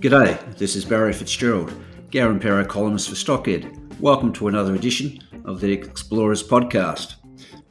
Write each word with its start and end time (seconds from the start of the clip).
G'day, 0.00 0.56
this 0.56 0.76
is 0.76 0.86
Barry 0.86 1.12
Fitzgerald, 1.12 1.74
Garimpeiro 2.10 2.66
columnist 2.66 3.10
for 3.10 3.16
Stockhead. 3.16 4.00
Welcome 4.00 4.32
to 4.32 4.48
another 4.48 4.74
edition 4.74 5.18
of 5.44 5.60
the 5.60 5.70
Explorers 5.70 6.42
podcast. 6.42 7.16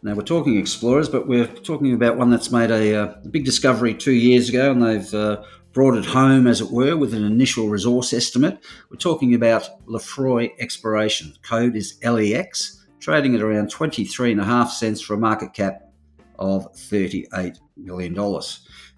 Now, 0.03 0.13
we're 0.13 0.21
talking 0.21 0.55
explorers, 0.55 1.09
but 1.09 1.27
we're 1.27 1.47
talking 1.47 1.91
about 1.95 2.17
one 2.17 2.29
that's 2.29 2.51
made 2.51 2.69
a, 2.69 2.95
uh, 2.95 3.15
big 3.31 3.45
discovery 3.45 3.95
two 3.95 4.11
years 4.11 4.47
ago 4.47 4.71
and 4.71 4.83
they've 4.83 5.11
uh, 5.15 5.41
brought 5.73 5.97
it 5.97 6.05
home, 6.05 6.45
as 6.45 6.61
it 6.61 6.69
were, 6.69 6.95
with 6.95 7.15
an 7.15 7.25
initial 7.25 7.67
resource 7.67 8.13
estimate. 8.13 8.63
We're 8.91 8.97
talking 8.97 9.33
about 9.33 9.67
Lefroy 9.87 10.51
Exploration. 10.59 11.33
Code 11.41 11.75
is 11.75 11.97
LEX, 12.03 12.85
trading 12.99 13.33
at 13.33 13.41
around 13.41 13.73
23.5 13.73 14.69
cents 14.69 15.01
for 15.01 15.15
a 15.15 15.17
market 15.17 15.55
cap 15.55 15.81
of 16.37 16.71
$38 16.73 17.57
million. 17.75 18.13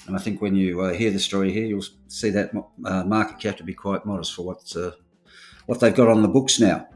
And 0.07 0.15
I 0.15 0.19
think 0.19 0.41
when 0.41 0.55
you 0.55 0.81
uh, 0.81 0.93
hear 0.93 1.11
the 1.11 1.19
story 1.19 1.51
here, 1.51 1.65
you'll 1.65 1.85
see 2.07 2.29
that 2.31 2.51
uh, 2.85 3.03
market 3.03 3.39
cap 3.39 3.57
to 3.57 3.63
be 3.63 3.73
quite 3.73 4.05
modest 4.05 4.33
for 4.33 4.43
what 4.43 4.75
uh, 4.75 4.91
what 5.65 5.79
they've 5.79 5.95
got 5.95 6.07
on 6.07 6.21
the 6.21 6.27
books 6.27 6.59
now. 6.59 6.87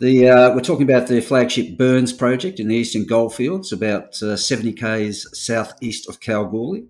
The 0.00 0.28
uh, 0.28 0.54
we're 0.54 0.60
talking 0.60 0.90
about 0.90 1.06
the 1.06 1.20
flagship 1.20 1.78
Burns 1.78 2.12
project 2.12 2.58
in 2.58 2.68
the 2.68 2.74
Eastern 2.74 3.06
Goldfields, 3.06 3.72
about 3.72 4.20
uh, 4.22 4.36
70 4.36 4.72
k's 4.72 5.26
southeast 5.32 6.08
of 6.08 6.20
Kalgoorlie. 6.20 6.86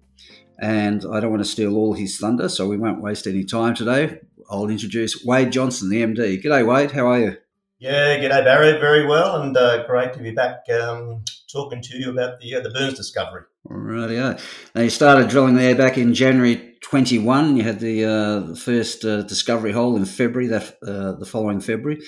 And 0.58 1.04
I 1.12 1.20
don't 1.20 1.30
want 1.30 1.44
to 1.44 1.50
steal 1.50 1.76
all 1.76 1.94
his 1.94 2.16
thunder, 2.16 2.48
so 2.48 2.68
we 2.68 2.76
won't 2.76 3.02
waste 3.02 3.26
any 3.26 3.44
time 3.44 3.74
today. 3.74 4.20
I'll 4.48 4.68
introduce 4.68 5.24
Wade 5.24 5.50
Johnson, 5.50 5.90
the 5.90 6.02
MD. 6.02 6.42
G'day, 6.42 6.66
Wade. 6.66 6.92
How 6.92 7.08
are 7.08 7.20
you? 7.20 7.36
Yeah, 7.78 8.16
g'day, 8.18 8.44
Barry. 8.44 8.72
Very 8.78 9.04
well, 9.06 9.42
and 9.42 9.56
uh, 9.56 9.84
great 9.86 10.14
to 10.14 10.20
be 10.20 10.30
back 10.30 10.60
um, 10.70 11.24
talking 11.52 11.82
to 11.82 11.98
you 11.98 12.10
about 12.10 12.40
the 12.40 12.60
the 12.62 12.70
Burns 12.70 12.94
discovery. 12.94 13.42
Rightio. 13.68 14.40
Now 14.74 14.82
you 14.82 14.90
started 14.90 15.28
drilling 15.28 15.54
there 15.54 15.74
back 15.74 15.96
in 15.96 16.14
January 16.14 16.76
21. 16.82 17.56
You 17.56 17.62
had 17.62 17.80
the, 17.80 18.04
uh, 18.04 18.40
the 18.40 18.56
first 18.56 19.04
uh, 19.04 19.22
discovery 19.22 19.72
hole 19.72 19.96
in 19.96 20.04
February, 20.04 20.48
that 20.48 20.76
uh, 20.86 21.12
the 21.12 21.26
following 21.26 21.60
February. 21.60 22.02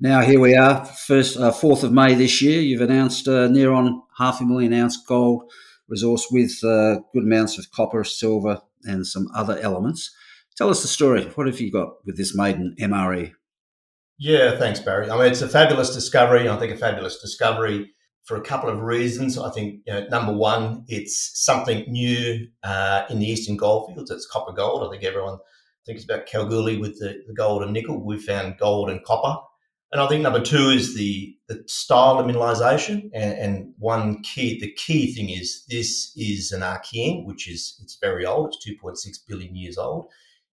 Now 0.00 0.20
here 0.22 0.40
we 0.40 0.56
are, 0.56 0.84
first 0.84 1.36
uh, 1.36 1.52
fourth 1.52 1.84
of 1.84 1.92
May 1.92 2.14
this 2.14 2.40
year. 2.40 2.60
You've 2.60 2.80
announced 2.80 3.28
uh, 3.28 3.48
near 3.48 3.72
on 3.72 4.02
half 4.18 4.40
a 4.40 4.44
million 4.44 4.72
ounce 4.72 4.96
gold 4.96 5.50
resource 5.88 6.26
with 6.30 6.52
uh, 6.64 7.00
good 7.12 7.24
amounts 7.24 7.58
of 7.58 7.70
copper, 7.70 8.02
silver, 8.02 8.60
and 8.84 9.06
some 9.06 9.28
other 9.34 9.58
elements. 9.58 10.14
Tell 10.56 10.70
us 10.70 10.82
the 10.82 10.88
story. 10.88 11.24
What 11.34 11.46
have 11.46 11.60
you 11.60 11.70
got 11.70 12.04
with 12.04 12.16
this 12.16 12.34
maiden 12.34 12.74
MRE? 12.80 13.32
Yeah, 14.18 14.58
thanks, 14.58 14.80
Barry. 14.80 15.10
I 15.10 15.16
mean, 15.16 15.26
it's 15.26 15.42
a 15.42 15.48
fabulous 15.48 15.94
discovery. 15.94 16.48
I 16.48 16.58
think 16.58 16.72
a 16.72 16.76
fabulous 16.76 17.20
discovery 17.20 17.92
for 18.24 18.36
a 18.36 18.42
couple 18.42 18.68
of 18.68 18.80
reasons. 18.80 19.38
I 19.38 19.50
think 19.50 19.80
you 19.86 19.92
know, 19.92 20.06
number 20.08 20.32
one, 20.32 20.84
it's 20.88 21.32
something 21.34 21.90
new 21.90 22.46
uh, 22.62 23.04
in 23.10 23.18
the 23.18 23.26
Eastern 23.26 23.56
Goldfields. 23.56 24.10
It's 24.10 24.26
copper 24.26 24.52
gold. 24.52 24.86
I 24.86 24.90
think 24.90 25.04
everyone 25.04 25.38
thinks 25.84 26.04
about 26.04 26.26
Kalgoorlie 26.26 26.78
with 26.78 26.98
the, 26.98 27.22
the 27.26 27.34
gold 27.34 27.62
and 27.62 27.72
nickel. 27.72 28.04
We 28.04 28.18
found 28.18 28.58
gold 28.58 28.90
and 28.90 29.04
copper. 29.04 29.40
And 29.90 30.00
I 30.00 30.08
think 30.08 30.22
number 30.22 30.40
two 30.40 30.70
is 30.70 30.96
the, 30.96 31.36
the 31.48 31.62
style 31.66 32.18
of 32.18 32.24
mineralization. 32.24 33.10
And, 33.12 33.38
and, 33.38 33.74
one 33.78 34.22
key, 34.22 34.58
the 34.58 34.72
key 34.72 35.12
thing 35.12 35.28
is 35.28 35.66
this 35.68 36.12
is 36.16 36.50
an 36.50 36.62
Archean, 36.62 37.26
which 37.26 37.46
is 37.46 37.78
it's 37.82 37.98
very 38.00 38.24
old. 38.24 38.54
It's 38.54 38.66
2.6 38.82 39.18
billion 39.28 39.54
years 39.54 39.76
old. 39.76 40.06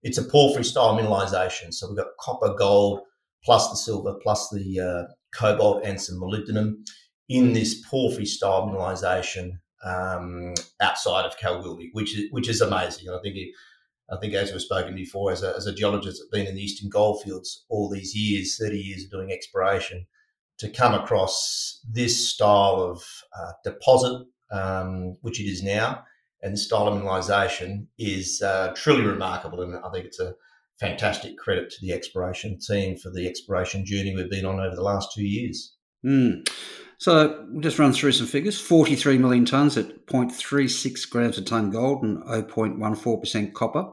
It's 0.04 0.18
a 0.18 0.24
porphyry 0.24 0.66
style 0.66 0.98
mineralization. 0.98 1.74
So 1.74 1.88
we've 1.88 1.98
got 1.98 2.18
copper, 2.20 2.54
gold, 2.54 3.02
plus 3.46 3.70
the 3.70 3.78
silver, 3.78 4.16
plus 4.22 4.50
the 4.50 4.80
uh, 4.80 5.14
cobalt 5.34 5.86
and 5.86 6.02
some 6.02 6.20
molybdenum 6.20 6.84
in 7.30 7.54
this 7.54 7.86
porphyry 7.88 8.26
style 8.26 8.68
mineralisation 8.68 9.60
um, 9.86 10.56
outside 10.82 11.26
of 11.26 11.38
Kalgoorlie, 11.38 11.92
which 11.94 12.18
is 12.18 12.26
which 12.32 12.50
is 12.50 12.60
amazing. 12.60 13.08
And 13.08 13.16
I 13.16 13.22
think 13.22 13.36
it, 13.38 13.50
I 14.12 14.18
think 14.18 14.34
as 14.34 14.52
we've 14.52 14.62
spoken 14.62 14.96
before, 14.96 15.32
as 15.32 15.44
a, 15.44 15.56
as 15.56 15.68
a 15.68 15.74
geologist 15.74 16.20
that's 16.20 16.30
been 16.30 16.48
in 16.48 16.56
the 16.56 16.64
Eastern 16.64 16.90
Goldfields 16.90 17.66
all 17.70 17.90
these 17.90 18.16
years, 18.16 18.58
thirty 18.58 18.80
years 18.80 19.04
of 19.04 19.12
doing 19.12 19.32
exploration, 19.32 20.08
to 20.58 20.70
come 20.70 20.94
across 20.96 21.80
this 21.90 22.30
style 22.30 22.82
of 22.82 23.04
uh, 23.40 23.52
deposit, 23.64 24.26
um, 24.52 25.16
which 25.22 25.40
it 25.40 25.46
is 25.46 25.62
now, 25.62 26.04
and 26.42 26.54
this 26.54 26.66
style 26.66 26.88
of 26.88 27.00
mineralisation 27.00 27.86
is 27.98 28.42
uh, 28.42 28.74
truly 28.76 29.06
remarkable. 29.06 29.62
And 29.62 29.78
I 29.78 29.90
think 29.92 30.06
it's 30.06 30.20
a 30.20 30.34
fantastic 30.80 31.38
credit 31.38 31.70
to 31.70 31.78
the 31.82 31.94
exploration 31.94 32.58
team 32.58 32.98
for 32.98 33.12
the 33.12 33.28
exploration 33.28 33.86
journey 33.86 34.16
we've 34.16 34.30
been 34.30 34.46
on 34.46 34.60
over 34.60 34.76
the 34.76 34.82
last 34.82 35.14
two 35.14 35.26
years. 35.26 35.76
Mm. 36.04 36.50
So 37.00 37.46
we'll 37.50 37.62
just 37.62 37.80
run 37.80 37.94
through 37.94 38.12
some 38.12 38.28
figures 38.28 38.60
43 38.60 39.18
million 39.18 39.46
tonnes 39.46 39.78
at 39.78 40.06
0.36 40.06 41.10
grams 41.10 41.38
a 41.38 41.42
tonne 41.42 41.72
gold 41.72 42.04
and 42.04 42.22
0.14% 42.24 43.54
copper. 43.54 43.90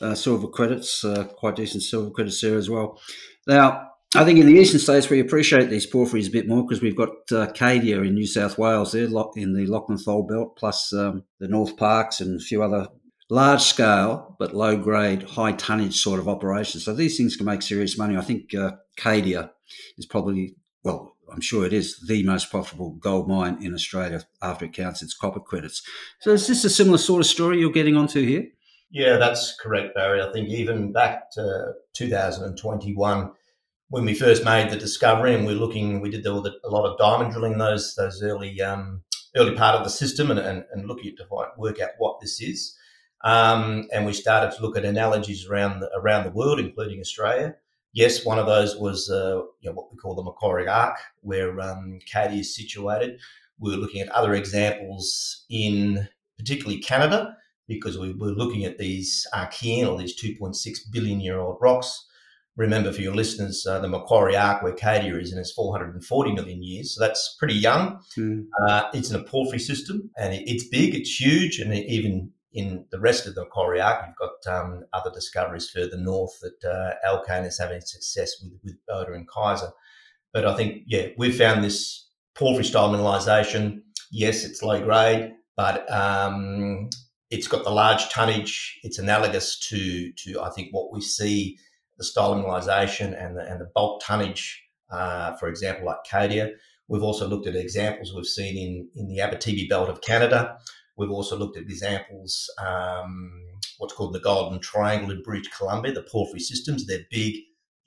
Uh, 0.00 0.14
silver 0.16 0.48
credits, 0.48 1.04
uh, 1.04 1.24
quite 1.38 1.54
decent 1.54 1.84
silver 1.84 2.10
credits 2.10 2.40
there 2.40 2.58
as 2.58 2.68
well. 2.68 3.00
Now, 3.46 3.88
I 4.16 4.24
think 4.24 4.40
in 4.40 4.46
the 4.46 4.54
eastern 4.54 4.80
states 4.80 5.08
we 5.08 5.20
appreciate 5.20 5.70
these 5.70 5.86
porphyries 5.86 6.26
a 6.26 6.32
bit 6.32 6.48
more 6.48 6.66
because 6.66 6.82
we've 6.82 6.96
got 6.96 7.10
uh, 7.30 7.46
Cadia 7.52 8.04
in 8.04 8.14
New 8.14 8.26
South 8.26 8.58
Wales 8.58 8.92
there, 8.92 9.04
in 9.36 9.54
the 9.54 9.66
Lachlan 9.66 9.98
Fold 9.98 10.28
Belt, 10.28 10.56
plus 10.56 10.92
um, 10.92 11.22
the 11.38 11.46
North 11.46 11.76
Parkes 11.76 12.20
and 12.20 12.40
a 12.40 12.44
few 12.44 12.64
other 12.64 12.88
large 13.30 13.62
scale 13.62 14.36
but 14.40 14.54
low 14.54 14.76
grade, 14.76 15.22
high 15.22 15.52
tonnage 15.52 16.00
sort 16.00 16.18
of 16.18 16.28
operations. 16.28 16.84
So 16.84 16.94
these 16.94 17.16
things 17.16 17.36
can 17.36 17.46
make 17.46 17.62
serious 17.62 17.96
money. 17.96 18.16
I 18.16 18.22
think 18.22 18.52
uh, 18.54 18.72
Cadia 18.98 19.50
is 19.96 20.06
probably, 20.06 20.56
well, 20.82 21.13
I'm 21.32 21.40
sure 21.40 21.64
it 21.64 21.72
is 21.72 21.98
the 22.06 22.22
most 22.22 22.50
profitable 22.50 22.90
gold 22.90 23.28
mine 23.28 23.58
in 23.62 23.74
Australia 23.74 24.22
after 24.42 24.64
it 24.66 24.72
counts 24.72 25.02
its 25.02 25.14
copper 25.14 25.40
credits. 25.40 25.82
So 26.20 26.30
is 26.30 26.46
this 26.46 26.64
a 26.64 26.70
similar 26.70 26.98
sort 26.98 27.20
of 27.20 27.26
story 27.26 27.58
you're 27.58 27.72
getting 27.72 27.96
onto 27.96 28.24
here? 28.24 28.46
Yeah, 28.90 29.16
that's 29.16 29.56
correct, 29.60 29.94
Barry. 29.94 30.22
I 30.22 30.32
think 30.32 30.48
even 30.50 30.92
back 30.92 31.30
to 31.32 31.72
2021, 31.94 33.32
when 33.88 34.04
we 34.04 34.14
first 34.14 34.44
made 34.44 34.70
the 34.70 34.76
discovery, 34.76 35.34
and 35.34 35.44
we're 35.44 35.56
looking, 35.56 36.00
we 36.00 36.10
did 36.10 36.24
a 36.26 36.32
lot 36.32 36.86
of 36.86 36.98
diamond 36.98 37.32
drilling 37.32 37.58
those 37.58 37.94
those 37.96 38.22
early 38.22 38.60
um, 38.62 39.02
early 39.36 39.54
part 39.56 39.74
of 39.76 39.84
the 39.84 39.90
system, 39.90 40.30
and, 40.30 40.38
and, 40.38 40.64
and 40.72 40.86
looking 40.86 41.16
to 41.16 41.26
work 41.56 41.80
out 41.80 41.90
what 41.98 42.20
this 42.20 42.40
is. 42.40 42.76
Um, 43.24 43.88
and 43.92 44.04
we 44.04 44.12
started 44.12 44.54
to 44.54 44.62
look 44.62 44.76
at 44.76 44.84
analogies 44.84 45.46
around 45.46 45.80
the, 45.80 45.90
around 45.96 46.24
the 46.24 46.30
world, 46.30 46.60
including 46.60 47.00
Australia. 47.00 47.56
Yes, 47.94 48.24
one 48.24 48.40
of 48.40 48.46
those 48.46 48.76
was 48.76 49.08
uh, 49.08 49.42
you 49.60 49.70
know, 49.70 49.72
what 49.72 49.90
we 49.90 49.96
call 49.96 50.16
the 50.16 50.22
Macquarie 50.22 50.68
Arc, 50.68 50.98
where 51.20 51.60
um, 51.60 52.00
Cadia 52.12 52.40
is 52.40 52.54
situated. 52.54 53.20
We 53.60 53.70
were 53.70 53.80
looking 53.80 54.00
at 54.00 54.08
other 54.08 54.34
examples 54.34 55.44
in 55.48 56.08
particularly 56.36 56.80
Canada 56.80 57.36
because 57.68 57.96
we 57.96 58.12
were 58.12 58.32
looking 58.32 58.64
at 58.64 58.78
these 58.78 59.26
Archean 59.32 59.88
or 59.88 59.96
these 59.96 60.20
2.6 60.20 60.56
billion 60.90 61.20
year 61.20 61.38
old 61.38 61.58
rocks. 61.60 62.06
Remember, 62.56 62.92
for 62.92 63.00
your 63.00 63.14
listeners, 63.14 63.64
uh, 63.68 63.78
the 63.78 63.88
Macquarie 63.88 64.36
Arc, 64.36 64.62
where 64.62 64.74
Cadia 64.74 65.20
is 65.20 65.32
in, 65.32 65.38
is 65.38 65.52
440 65.52 66.32
million 66.32 66.62
years. 66.62 66.94
So 66.94 67.00
that's 67.00 67.36
pretty 67.38 67.54
young. 67.54 68.00
Mm. 68.18 68.46
Uh, 68.66 68.84
it's 68.92 69.10
in 69.10 69.20
a 69.20 69.24
porphyry 69.24 69.58
system 69.60 70.10
and 70.18 70.34
it, 70.34 70.42
it's 70.46 70.66
big, 70.68 70.94
it's 70.94 71.20
huge, 71.20 71.58
and 71.58 71.72
it 71.72 71.86
even 71.88 72.32
in 72.54 72.86
the 72.92 73.00
rest 73.00 73.26
of 73.26 73.34
the 73.34 73.42
Arc, 73.42 74.06
you've 74.06 74.16
got 74.16 74.54
um, 74.54 74.84
other 74.92 75.10
discoveries 75.12 75.68
further 75.68 75.96
north 75.96 76.38
that 76.40 76.64
uh, 76.64 76.94
Alkane 77.06 77.46
is 77.46 77.58
having 77.58 77.80
success 77.80 78.30
with, 78.40 78.52
with 78.62 78.76
Boda 78.88 79.14
and 79.14 79.28
Kaiser. 79.28 79.72
But 80.32 80.46
I 80.46 80.56
think, 80.56 80.82
yeah, 80.86 81.08
we've 81.18 81.36
found 81.36 81.64
this 81.64 82.08
porphyry 82.36 82.64
style 82.64 82.90
mineralization. 82.90 83.80
Yes, 84.12 84.44
it's 84.44 84.62
low 84.62 84.80
grade, 84.80 85.32
but 85.56 85.90
um, 85.92 86.88
it's 87.30 87.48
got 87.48 87.64
the 87.64 87.70
large 87.70 88.08
tonnage. 88.10 88.78
It's 88.84 89.00
analogous 89.00 89.58
to, 89.68 90.12
to 90.12 90.40
I 90.40 90.50
think, 90.50 90.68
what 90.70 90.92
we 90.92 91.00
see 91.00 91.58
the 91.98 92.04
style 92.04 92.36
mineralization 92.36 93.20
and 93.20 93.36
the, 93.36 93.42
and 93.42 93.60
the 93.60 93.70
bulk 93.74 94.00
tonnage, 94.04 94.62
uh, 94.92 95.36
for 95.36 95.48
example, 95.48 95.86
like 95.86 95.98
Cadia. 96.08 96.50
We've 96.86 97.02
also 97.02 97.26
looked 97.26 97.48
at 97.48 97.56
examples 97.56 98.12
we've 98.14 98.26
seen 98.26 98.56
in, 98.56 98.88
in 98.94 99.08
the 99.08 99.18
Abitibi 99.18 99.68
belt 99.68 99.88
of 99.88 100.02
Canada, 100.02 100.56
We've 100.96 101.10
also 101.10 101.36
looked 101.36 101.56
at 101.56 101.64
examples, 101.64 102.48
um, 102.58 103.32
what's 103.78 103.94
called 103.94 104.12
the 104.12 104.20
Golden 104.20 104.60
Triangle 104.60 105.10
in 105.10 105.22
British 105.22 105.50
Columbia, 105.50 105.92
the 105.92 106.02
porphyry 106.02 106.40
systems. 106.40 106.86
They're 106.86 107.06
big, 107.10 107.34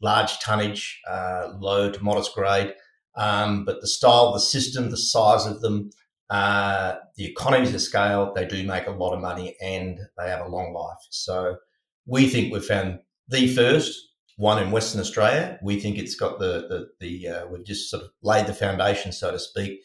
large 0.02 0.40
tonnage, 0.40 1.02
uh, 1.10 1.54
low 1.60 1.92
to 1.92 2.04
modest 2.04 2.34
grade. 2.34 2.74
Um, 3.16 3.66
but 3.66 3.82
the 3.82 3.88
style 3.88 4.28
of 4.28 4.34
the 4.34 4.40
system, 4.42 4.90
the 4.90 4.98
size 4.98 5.46
of 5.46 5.62
them, 5.62 5.90
uh, 6.30 6.96
the 7.16 7.26
economies 7.26 7.74
of 7.74 7.82
scale, 7.82 8.34
they 8.36 8.46
do 8.46 8.66
make 8.66 8.88
a 8.88 8.92
lot 8.92 9.14
of 9.14 9.22
money 9.22 9.56
and 9.62 10.00
they 10.18 10.30
have 10.30 10.46
a 10.46 10.50
long 10.50 10.74
life. 10.74 11.00
So 11.10 11.58
We 12.06 12.30
think 12.30 12.54
we've 12.54 12.64
found 12.64 13.00
the 13.28 13.48
first 13.54 14.00
one 14.38 14.62
in 14.62 14.72
Western 14.72 15.02
Australia. 15.02 15.60
We 15.62 15.80
think 15.80 15.98
it's 15.98 16.16
got 16.16 16.40
the 16.40 16.68
the, 16.70 16.88
the 17.00 17.28
uh, 17.28 17.48
we've 17.48 17.66
just 17.66 17.90
sort 17.90 18.04
of 18.04 18.10
laid 18.22 18.48
the 18.48 18.54
foundation, 18.54 19.12
so 19.12 19.32
to 19.32 19.40
speak, 19.40 19.82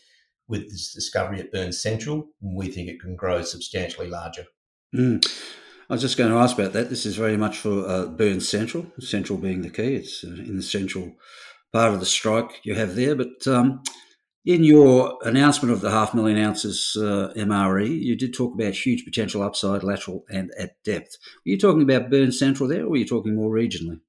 with 0.48 0.70
this 0.70 0.92
discovery 0.92 1.40
at 1.40 1.52
Burns 1.52 1.80
Central. 1.80 2.28
We 2.40 2.68
think 2.68 2.88
it 2.88 3.00
can 3.00 3.16
grow 3.16 3.42
substantially 3.42 4.08
larger. 4.08 4.46
Mm. 4.94 5.24
I 5.88 5.94
was 5.94 6.02
just 6.02 6.16
going 6.16 6.30
to 6.30 6.38
ask 6.38 6.56
about 6.58 6.72
that. 6.72 6.90
This 6.90 7.04
is 7.04 7.16
very 7.16 7.36
much 7.36 7.58
for 7.58 7.86
uh, 7.86 8.06
Burns 8.06 8.48
Central, 8.48 8.86
Central 9.00 9.38
being 9.38 9.62
the 9.62 9.70
key. 9.70 9.94
It's 9.96 10.24
uh, 10.24 10.28
in 10.28 10.56
the 10.56 10.62
central 10.62 11.16
part 11.72 11.92
of 11.92 12.00
the 12.00 12.06
strike 12.06 12.60
you 12.64 12.74
have 12.74 12.94
there. 12.94 13.14
But 13.14 13.46
um, 13.46 13.82
in 14.44 14.64
your 14.64 15.18
announcement 15.22 15.72
of 15.72 15.80
the 15.80 15.90
half 15.90 16.14
million 16.14 16.38
ounces 16.38 16.96
uh, 16.96 17.32
MRE, 17.36 17.88
you 17.88 18.16
did 18.16 18.34
talk 18.34 18.54
about 18.54 18.74
huge 18.74 19.04
potential 19.04 19.42
upside, 19.42 19.82
lateral, 19.82 20.24
and 20.30 20.50
at 20.58 20.82
depth. 20.84 21.16
Were 21.44 21.50
you 21.50 21.58
talking 21.58 21.82
about 21.82 22.10
Burns 22.10 22.38
Central 22.38 22.68
there, 22.68 22.84
or 22.84 22.90
were 22.90 22.96
you 22.96 23.06
talking 23.06 23.34
more 23.34 23.50
regionally? 23.50 24.00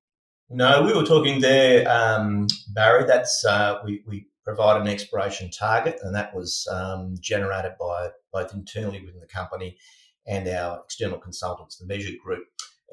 No, 0.50 0.84
we 0.84 0.94
were 0.94 1.06
talking 1.06 1.42
there, 1.42 1.90
um, 1.90 2.48
Barry. 2.74 3.06
That's 3.06 3.44
uh, 3.46 3.80
we, 3.84 4.04
we 4.08 4.28
provide 4.44 4.82
an 4.82 4.88
exploration 4.88 5.50
target, 5.50 6.00
and 6.04 6.14
that 6.16 6.36
was 6.36 6.68
um, 6.72 7.16
generated 7.20 7.74
by 7.80 8.10
both 8.32 8.54
internally 8.54 9.02
within 9.02 9.20
the 9.20 9.28
company 9.28 9.78
and 10.28 10.48
our 10.48 10.82
external 10.84 11.20
consultants, 11.20 11.78
the 11.78 11.86
Measure 11.86 12.14
Group. 12.24 12.44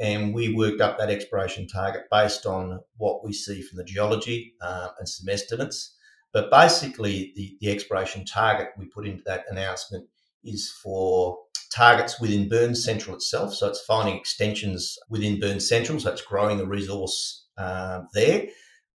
And 0.01 0.35
we 0.35 0.55
worked 0.55 0.81
up 0.81 0.99
that 0.99 1.11
exploration 1.11 1.67
target 1.67 2.03
based 2.11 2.47
on 2.47 2.81
what 2.97 3.25
we 3.25 3.33
see 3.33 3.61
from 3.63 3.77
the 3.77 3.85
geology 3.85 4.55
uh, 4.63 4.89
and 4.99 5.09
some 5.09 5.29
estimates. 5.29 5.97
But 6.33 6.51
basically, 6.51 7.33
the, 7.37 7.57
the 7.61 7.71
exploration 7.71 8.25
target 8.25 8.69
we 8.79 8.87
put 8.87 9.07
into 9.07 9.23
that 9.27 9.45
announcement 9.51 10.09
is 10.43 10.71
for 10.83 11.39
targets 11.75 12.21
within 12.21 12.49
Burns 12.49 12.83
Central 12.83 13.17
itself. 13.17 13.55
So 13.55 13.69
it's 13.69 13.85
finding 13.85 14.17
extensions 14.17 14.99
within 15.09 15.41
Burns 15.41 15.69
Central, 15.69 16.01
so 16.01 16.13
it's 16.13 16.23
growing 16.23 16.59
the 16.59 16.67
resource 16.67 17.47
uh, 17.59 18.03
there, 18.15 18.47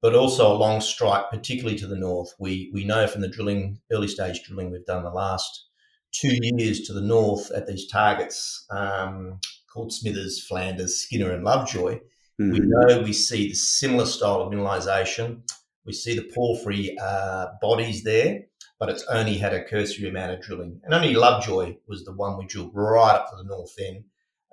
but 0.05 0.13
also 0.13 0.53
a 0.53 0.53
long 0.53 0.81
strike, 0.81 1.31
particularly 1.31 1.75
to 1.75 1.87
the 1.87 1.95
north. 1.95 2.31
We 2.37 2.69
we 2.71 2.85
know 2.85 3.07
from 3.07 3.21
the 3.21 3.27
drilling, 3.27 3.79
early 3.91 4.07
stage 4.07 4.43
drilling 4.43 4.69
we've 4.69 4.85
done 4.85 5.03
the 5.03 5.09
last 5.09 5.65
two 6.11 6.37
years 6.43 6.81
to 6.81 6.93
the 6.93 7.01
north 7.01 7.49
at 7.55 7.65
these 7.65 7.87
targets 7.87 8.67
um, 8.69 9.39
called 9.73 9.91
Smithers, 9.91 10.45
Flanders, 10.45 10.99
Skinner, 10.99 11.31
and 11.31 11.43
Lovejoy. 11.43 11.95
Mm-hmm. 12.39 12.51
We 12.51 12.59
know 12.59 13.01
we 13.01 13.13
see 13.13 13.47
the 13.47 13.55
similar 13.55 14.05
style 14.05 14.41
of 14.41 14.53
mineralisation. 14.53 15.41
We 15.87 15.93
see 15.93 16.15
the 16.15 16.31
porphyry 16.35 16.95
uh, 17.01 17.47
bodies 17.59 18.03
there, 18.03 18.41
but 18.79 18.89
it's 18.89 19.07
only 19.09 19.39
had 19.39 19.55
a 19.55 19.63
cursory 19.63 20.07
amount 20.07 20.33
of 20.33 20.41
drilling. 20.41 20.81
And 20.83 20.93
only 20.93 21.15
Lovejoy 21.15 21.77
was 21.87 22.05
the 22.05 22.13
one 22.13 22.37
we 22.37 22.45
drilled 22.45 22.75
right 22.75 23.15
up 23.15 23.31
to 23.31 23.37
the 23.37 23.49
north 23.49 23.73
end. 23.79 24.03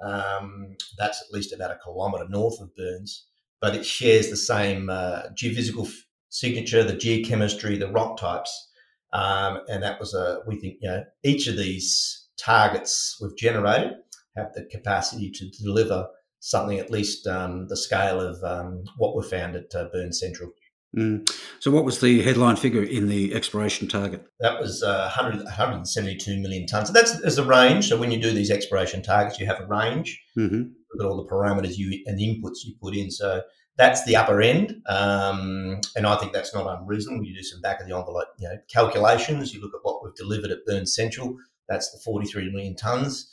Um, 0.02 0.76
that's 0.96 1.20
at 1.20 1.30
least 1.30 1.52
about 1.52 1.72
a 1.72 1.78
kilometre 1.84 2.30
north 2.30 2.58
of 2.58 2.74
Burns 2.74 3.26
but 3.62 3.76
it 3.76 3.86
shares 3.86 4.28
the 4.28 4.36
same 4.36 4.90
uh, 4.90 5.22
geophysical 5.40 5.86
f- 5.86 6.04
signature, 6.28 6.82
the 6.82 6.92
geochemistry, 6.92 7.78
the 7.78 7.90
rock 7.90 8.18
types. 8.18 8.70
Um, 9.12 9.60
and 9.68 9.82
that 9.82 10.00
was 10.00 10.12
a, 10.14 10.40
we 10.46 10.56
think, 10.56 10.78
you 10.82 10.90
know, 10.90 11.04
each 11.22 11.46
of 11.46 11.56
these 11.56 12.28
targets 12.38 13.16
we've 13.22 13.36
generated 13.36 13.92
have 14.36 14.52
the 14.54 14.64
capacity 14.64 15.30
to 15.30 15.48
deliver 15.62 16.08
something 16.40 16.78
at 16.78 16.90
least 16.90 17.26
um, 17.28 17.68
the 17.68 17.76
scale 17.76 18.20
of 18.20 18.42
um, 18.42 18.82
what 18.96 19.16
we 19.16 19.22
found 19.22 19.54
at 19.54 19.72
uh, 19.74 19.86
Burns 19.92 20.18
Central. 20.18 20.50
Mm. 20.96 21.30
So, 21.60 21.70
what 21.70 21.84
was 21.84 22.00
the 22.00 22.20
headline 22.20 22.56
figure 22.56 22.82
in 22.82 23.08
the 23.08 23.34
exploration 23.34 23.88
target? 23.88 24.26
That 24.40 24.60
was 24.60 24.82
uh, 24.82 25.10
100, 25.16 25.44
172 25.44 26.38
million 26.38 26.66
tonnes. 26.66 26.88
So 26.88 26.92
that's 26.92 27.18
as 27.20 27.38
a 27.38 27.44
range. 27.44 27.88
So, 27.88 27.98
when 27.98 28.10
you 28.10 28.20
do 28.20 28.30
these 28.30 28.50
exploration 28.50 29.02
targets, 29.02 29.40
you 29.40 29.46
have 29.46 29.60
a 29.60 29.66
range. 29.66 30.20
Mm-hmm. 30.36 30.72
Look 30.94 31.06
at 31.06 31.10
all 31.10 31.22
the 31.22 31.30
parameters 31.30 31.76
you 31.76 32.02
and 32.06 32.18
the 32.18 32.28
inputs 32.28 32.64
you 32.64 32.74
put 32.80 32.94
in. 32.94 33.10
So, 33.10 33.42
that's 33.76 34.04
the 34.04 34.16
upper 34.16 34.42
end, 34.42 34.82
um, 34.86 35.80
and 35.96 36.06
I 36.06 36.16
think 36.16 36.32
that's 36.32 36.54
not 36.54 36.66
unreasonable. 36.78 37.24
You 37.24 37.34
do 37.34 37.42
some 37.42 37.62
back 37.62 37.80
of 37.80 37.88
the 37.88 37.96
envelope, 37.96 38.28
you 38.38 38.48
know, 38.48 38.56
calculations. 38.68 39.54
You 39.54 39.62
look 39.62 39.74
at 39.74 39.80
what 39.82 40.04
we've 40.04 40.14
delivered 40.14 40.50
at 40.50 40.66
Burns 40.66 40.94
Central. 40.94 41.36
That's 41.68 41.90
the 41.90 41.98
43 42.04 42.50
million 42.50 42.74
tonnes. 42.74 43.24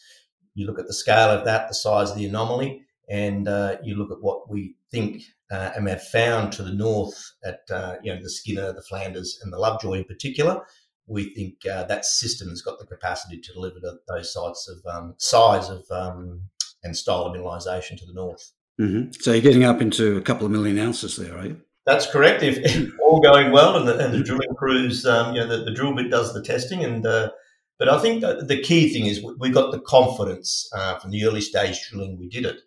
You 0.56 0.66
look 0.66 0.80
at 0.80 0.88
the 0.88 0.94
scale 0.94 1.30
of 1.30 1.46
that, 1.46 1.68
the 1.68 1.74
size 1.74 2.12
of 2.12 2.18
the 2.18 2.26
anomaly, 2.26 2.84
and 3.10 3.48
uh, 3.48 3.78
you 3.84 3.96
look 3.96 4.12
at 4.12 4.22
what 4.22 4.50
we 4.50 4.76
think 4.92 5.24
uh, 5.52 5.72
and 5.76 5.88
have 5.90 6.04
found 6.04 6.54
to 6.54 6.64
the 6.64 6.74
north 6.74 7.34
at 7.44 7.62
uh, 7.70 7.96
you 8.02 8.14
know 8.14 8.22
the 8.22 8.30
Skinner, 8.30 8.72
the 8.72 8.82
Flanders, 8.82 9.40
and 9.44 9.52
the 9.52 9.60
Lovejoy 9.60 10.00
in 10.00 10.04
particular. 10.06 10.62
We 11.06 11.34
think 11.34 11.66
uh, 11.66 11.84
that 11.86 12.06
system 12.06 12.50
has 12.50 12.62
got 12.62 12.80
the 12.80 12.86
capacity 12.86 13.42
to 13.42 13.54
deliver 13.54 13.80
those 14.08 14.32
sites 14.32 14.70
of 14.70 14.94
um, 14.94 15.16
size 15.18 15.70
of 15.70 15.84
um, 15.92 16.44
and 16.84 16.96
style 16.96 17.24
of 17.24 17.36
mineralisation 17.36 17.98
to 18.00 18.06
the 18.06 18.14
north. 18.14 18.52
Mm-hmm. 18.80 19.12
So 19.20 19.34
you're 19.34 19.42
getting 19.42 19.66
up 19.66 19.82
into 19.82 20.18
a 20.18 20.22
couple 20.22 20.46
of 20.46 20.52
million 20.52 20.80
ounces 20.80 21.18
there, 21.18 21.38
are 21.38 21.46
you? 21.46 21.62
That's 21.86 22.06
correct. 22.06 22.44
If, 22.44 22.58
if 22.60 22.92
all 23.02 23.20
going 23.20 23.52
well, 23.52 23.76
and 23.76 23.88
the, 23.88 23.98
and 23.98 24.14
the 24.14 24.24
drilling 24.24 24.56
crews, 24.58 25.06
um, 25.06 25.34
you 25.34 25.42
know, 25.42 25.48
the, 25.48 25.66
the, 25.66 25.74
drill 25.74 25.96
bit 25.96 26.12
does 26.12 26.34
the 26.34 26.44
testing, 26.44 26.84
and 26.84 27.06
uh, 27.06 27.32
but 27.80 27.90
I 27.90 28.00
think 28.00 28.22
the 28.22 28.62
key 28.64 28.94
thing 28.94 29.08
is 29.08 29.26
we 29.40 29.50
got 29.50 29.72
the 29.72 29.80
confidence 29.80 30.70
uh, 30.76 31.00
from 31.00 31.12
the 31.12 31.26
early 31.26 31.42
stage 31.42 31.90
drilling 31.90 32.18
we 32.20 32.30
did 32.30 32.46
it. 32.46 32.58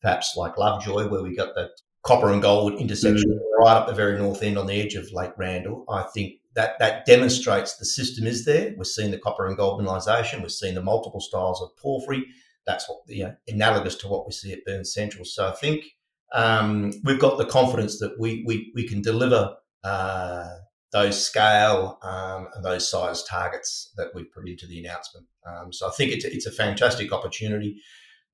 Perhaps 0.00 0.34
like 0.36 0.56
Lovejoy, 0.56 1.08
where 1.08 1.22
we 1.22 1.36
got 1.36 1.54
that 1.56 1.70
copper 2.04 2.32
and 2.32 2.40
gold 2.40 2.74
intersection 2.74 3.30
mm. 3.30 3.64
right 3.64 3.76
up 3.76 3.86
the 3.86 3.94
very 3.94 4.18
north 4.18 4.42
end 4.42 4.58
on 4.58 4.66
the 4.66 4.80
edge 4.80 4.94
of 4.94 5.10
Lake 5.12 5.32
Randall. 5.36 5.84
I 5.88 6.04
think 6.14 6.34
that 6.54 6.78
that 6.78 7.04
demonstrates 7.04 7.76
the 7.76 7.84
system 7.84 8.26
is 8.26 8.44
there. 8.44 8.74
We're 8.76 8.84
seeing 8.84 9.10
the 9.10 9.18
copper 9.18 9.46
and 9.46 9.56
gold 9.56 9.80
mineralisation. 9.80 10.40
We're 10.40 10.48
seeing 10.48 10.74
the 10.74 10.82
multiple 10.82 11.20
styles 11.20 11.60
of 11.60 11.76
porphyry. 11.76 12.24
That's 12.66 12.88
what 12.88 12.98
you 13.06 13.24
know, 13.24 13.34
analogous 13.48 13.96
to 13.96 14.08
what 14.08 14.26
we 14.26 14.32
see 14.32 14.52
at 14.52 14.64
Burns 14.64 14.92
Central. 14.92 15.24
So 15.24 15.48
I 15.48 15.52
think 15.52 15.84
um, 16.32 16.92
we've 17.04 17.18
got 17.18 17.38
the 17.38 17.46
confidence 17.46 17.98
that 17.98 18.16
we 18.18 18.42
we, 18.46 18.72
we 18.74 18.86
can 18.88 19.02
deliver 19.02 19.54
uh, 19.82 20.48
those 20.92 21.24
scale 21.24 21.98
um, 22.02 22.48
and 22.54 22.64
those 22.64 22.88
size 22.88 23.22
targets 23.24 23.92
that 23.96 24.08
we've 24.14 24.32
put 24.32 24.48
into 24.48 24.66
the 24.66 24.84
announcement. 24.84 25.26
Um, 25.46 25.72
so 25.72 25.88
I 25.88 25.90
think 25.90 26.12
it's 26.12 26.24
a, 26.24 26.32
it's 26.32 26.46
a 26.46 26.52
fantastic 26.52 27.12
opportunity 27.12 27.80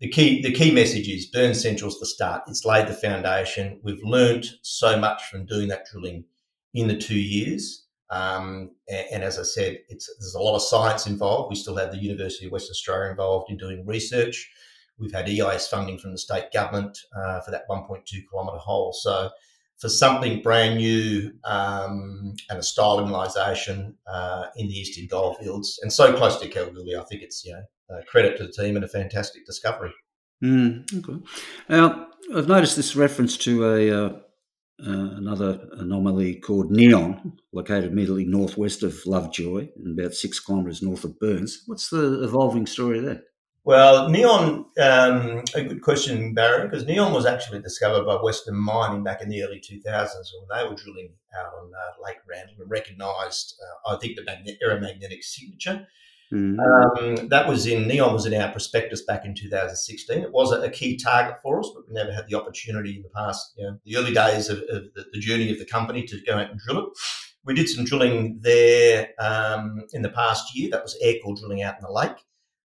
the 0.01 0.09
key 0.09 0.41
the 0.41 0.53
key 0.53 0.73
message 0.73 1.09
is 1.09 1.27
Burns 1.27 1.61
Central's 1.61 2.01
the 2.01 2.07
start. 2.07 2.45
It's 2.47 2.65
laid 2.65 2.89
the 2.89 2.95
foundation. 2.95 3.81
We've 3.83 4.03
learned 4.03 4.47
so 4.63 4.99
much 4.99 5.23
from 5.25 5.45
doing 5.45 5.69
that 5.69 5.85
drilling 5.93 6.25
in 6.73 6.89
the 6.89 6.97
two 6.97 7.19
years. 7.19 7.87
Um, 8.11 8.73
and, 8.89 9.07
and, 9.13 9.23
as 9.23 9.39
I 9.39 9.45
said, 9.45 9.79
there's 9.89 10.35
a 10.35 10.41
lot 10.41 10.57
of 10.57 10.63
science 10.63 11.07
involved. 11.07 11.51
We 11.51 11.57
still 11.57 11.77
have 11.77 11.93
the 11.93 11.99
University 11.99 12.47
of 12.47 12.53
Western 12.53 12.73
Australia 12.73 13.11
involved 13.11 13.51
in 13.51 13.57
doing 13.57 13.87
research. 13.87 14.51
We've 14.99 15.13
had 15.13 15.29
EIS 15.29 15.69
funding 15.69 15.99
from 15.99 16.13
the 16.13 16.19
state 16.19 16.53
government 16.53 16.99
uh, 17.17 17.41
for 17.41 17.53
that 17.53 17.69
1.2 17.71 18.05
kilometre 18.31 18.59
hole. 18.59 18.93
So 18.93 19.31
for 19.79 19.89
something 19.89 20.43
brand 20.43 20.77
new 20.77 21.33
um, 21.45 22.35
and 22.51 22.59
a 22.59 22.63
style 22.63 22.99
uh, 22.99 24.47
in 24.57 24.69
the 24.69 24.75
eastern 24.75 25.07
goldfields 25.07 25.79
and 25.83 25.93
so 25.93 26.15
close 26.17 26.39
to 26.39 26.49
Kalgoorlie, 26.49 26.97
I 26.97 27.03
think 27.05 27.23
it's 27.23 27.45
you 27.45 27.53
know 27.53 27.63
uh, 27.97 28.03
credit 28.07 28.37
to 28.39 28.47
the 28.47 28.53
team 28.53 28.77
and 28.77 28.85
a 28.85 28.89
fantastic 28.89 29.47
discovery. 29.47 29.93
Mm, 30.45 30.85
okay. 30.99 31.23
Now, 31.69 32.09
I've 32.35 32.49
noticed 32.49 32.77
this 32.77 32.95
reference 32.95 33.37
to 33.39 33.75
a 33.75 34.21
uh, 34.87 35.17
another 35.17 35.69
anomaly 35.73 36.37
called 36.37 36.71
Neon, 36.71 37.39
located 37.53 37.93
immediately 37.93 38.25
northwest 38.25 38.83
of 38.83 38.99
Lovejoy 39.07 39.69
and 39.77 39.99
about 39.99 40.15
six 40.15 40.41
kilometres 40.41 40.83
north 40.83 41.05
of 41.05 41.19
Burns. 41.19 41.63
What's 41.67 41.91
the 41.91 42.23
evolving 42.25 42.67
story 42.67 43.01
there? 43.01 43.23
Well, 43.63 44.09
Neon, 44.09 44.65
um, 44.81 45.45
a 45.55 45.63
good 45.63 45.83
question, 45.83 46.33
Barry, 46.33 46.67
because 46.67 46.87
Neon 46.87 47.13
was 47.13 47.27
actually 47.27 47.61
discovered 47.61 48.07
by 48.07 48.15
Western 48.15 48.57
Mining 48.57 49.05
back 49.05 49.21
in 49.21 49.29
the 49.29 49.43
early 49.43 49.61
2000s 49.61 49.85
when 49.85 50.49
they 50.49 50.67
were 50.67 50.75
drilling 50.75 51.11
out 51.39 51.53
on 51.61 51.71
uh, 51.75 52.03
Lake 52.03 52.21
Randall 52.29 52.55
and 52.59 52.71
recognised, 52.71 53.61
uh, 53.87 53.93
I 53.95 53.99
think, 53.99 54.17
the 54.17 54.25
magnet- 54.25 54.59
aeromagnetic 54.63 55.23
signature 55.23 55.87
Mm-hmm. 56.33 56.61
Um, 56.61 57.29
that 57.29 57.49
was 57.49 57.67
in 57.67 57.89
Neon 57.89 58.13
was 58.13 58.25
in 58.25 58.35
our 58.35 58.53
prospectus 58.53 59.03
back 59.03 59.25
in 59.25 59.35
2016. 59.35 60.23
It 60.23 60.33
was 60.33 60.53
a, 60.53 60.61
a, 60.61 60.71
key 60.71 60.97
target 60.97 61.37
for 61.43 61.59
us, 61.59 61.69
but 61.75 61.89
we 61.89 61.95
never 61.95 62.13
had 62.13 62.29
the 62.29 62.37
opportunity 62.37 62.95
in 62.95 63.03
the 63.03 63.09
past, 63.09 63.53
you 63.57 63.65
know, 63.65 63.79
the 63.85 63.97
early 63.97 64.15
days 64.15 64.49
of, 64.49 64.59
of 64.71 64.85
the, 64.95 65.07
the, 65.13 65.19
journey 65.19 65.51
of 65.51 65.59
the 65.59 65.65
company 65.65 66.05
to 66.05 66.21
go 66.25 66.35
out 66.35 66.51
and 66.51 66.61
drill 66.61 66.87
it. 66.87 66.93
We 67.45 67.55
did 67.55 67.69
some 67.69 67.85
drilling 67.85 68.39
there 68.43 69.09
um, 69.19 69.83
in 69.93 70.03
the 70.03 70.11
past 70.11 70.57
year. 70.57 70.71
That 70.71 70.85
was 70.85 70.97
air 71.03 71.15
core 71.25 71.35
drilling 71.35 71.63
out 71.63 71.75
in 71.75 71.83
the 71.83 71.91
lake. 71.91 72.17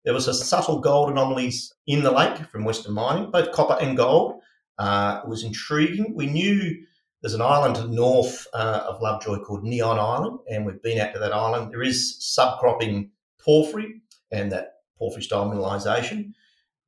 There 0.04 0.12
was 0.12 0.28
a 0.28 0.34
subtle 0.34 0.80
gold 0.80 1.10
anomalies 1.10 1.72
in 1.86 2.02
the 2.02 2.10
lake 2.10 2.36
from 2.50 2.64
Western 2.64 2.92
Mining, 2.92 3.30
both 3.30 3.52
copper 3.52 3.78
and 3.80 3.96
gold. 3.96 4.42
Uh, 4.78 5.22
it 5.24 5.28
was 5.28 5.42
intriguing. 5.42 6.14
We 6.14 6.26
knew 6.26 6.84
there's 7.22 7.32
an 7.32 7.40
island 7.40 7.76
to 7.76 7.82
the 7.82 7.88
north 7.88 8.46
uh, 8.52 8.84
of 8.86 9.00
Lovejoy 9.00 9.38
called 9.38 9.64
Neon 9.64 9.98
Island, 9.98 10.40
and 10.50 10.66
we've 10.66 10.82
been 10.82 10.98
out 10.98 11.14
to 11.14 11.18
that 11.20 11.32
island. 11.32 11.72
There 11.72 11.82
is 11.82 12.20
subcropping 12.38 13.08
porphyry 13.44 14.00
and 14.30 14.50
that 14.52 14.74
porphyry 14.98 15.22
style 15.22 15.50
mineralisation. 15.50 16.32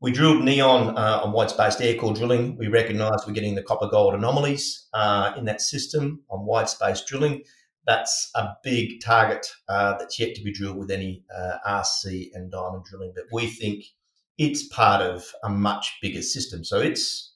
We 0.00 0.12
drilled 0.12 0.44
neon 0.44 0.96
uh, 0.96 1.20
on 1.24 1.32
white 1.32 1.50
space 1.50 1.80
air 1.80 1.96
core 1.96 2.12
drilling. 2.12 2.56
We 2.58 2.68
recognised 2.68 3.24
we're 3.26 3.32
getting 3.32 3.54
the 3.54 3.62
copper 3.62 3.88
gold 3.88 4.14
anomalies 4.14 4.86
uh, 4.92 5.32
in 5.36 5.46
that 5.46 5.60
system 5.60 6.22
on 6.30 6.44
white 6.44 6.68
space 6.68 7.02
drilling. 7.02 7.42
That's 7.86 8.30
a 8.34 8.48
big 8.62 9.00
target 9.00 9.46
uh, 9.68 9.96
that's 9.98 10.18
yet 10.18 10.34
to 10.34 10.42
be 10.42 10.52
drilled 10.52 10.76
with 10.76 10.90
any 10.90 11.24
uh, 11.34 11.56
RC 11.66 12.30
and 12.34 12.50
diamond 12.50 12.84
drilling. 12.84 13.12
But 13.14 13.24
we 13.32 13.46
think 13.46 13.84
it's 14.38 14.66
part 14.68 15.00
of 15.00 15.24
a 15.42 15.48
much 15.48 15.96
bigger 16.02 16.22
system. 16.22 16.62
So 16.64 16.80
it's 16.80 17.32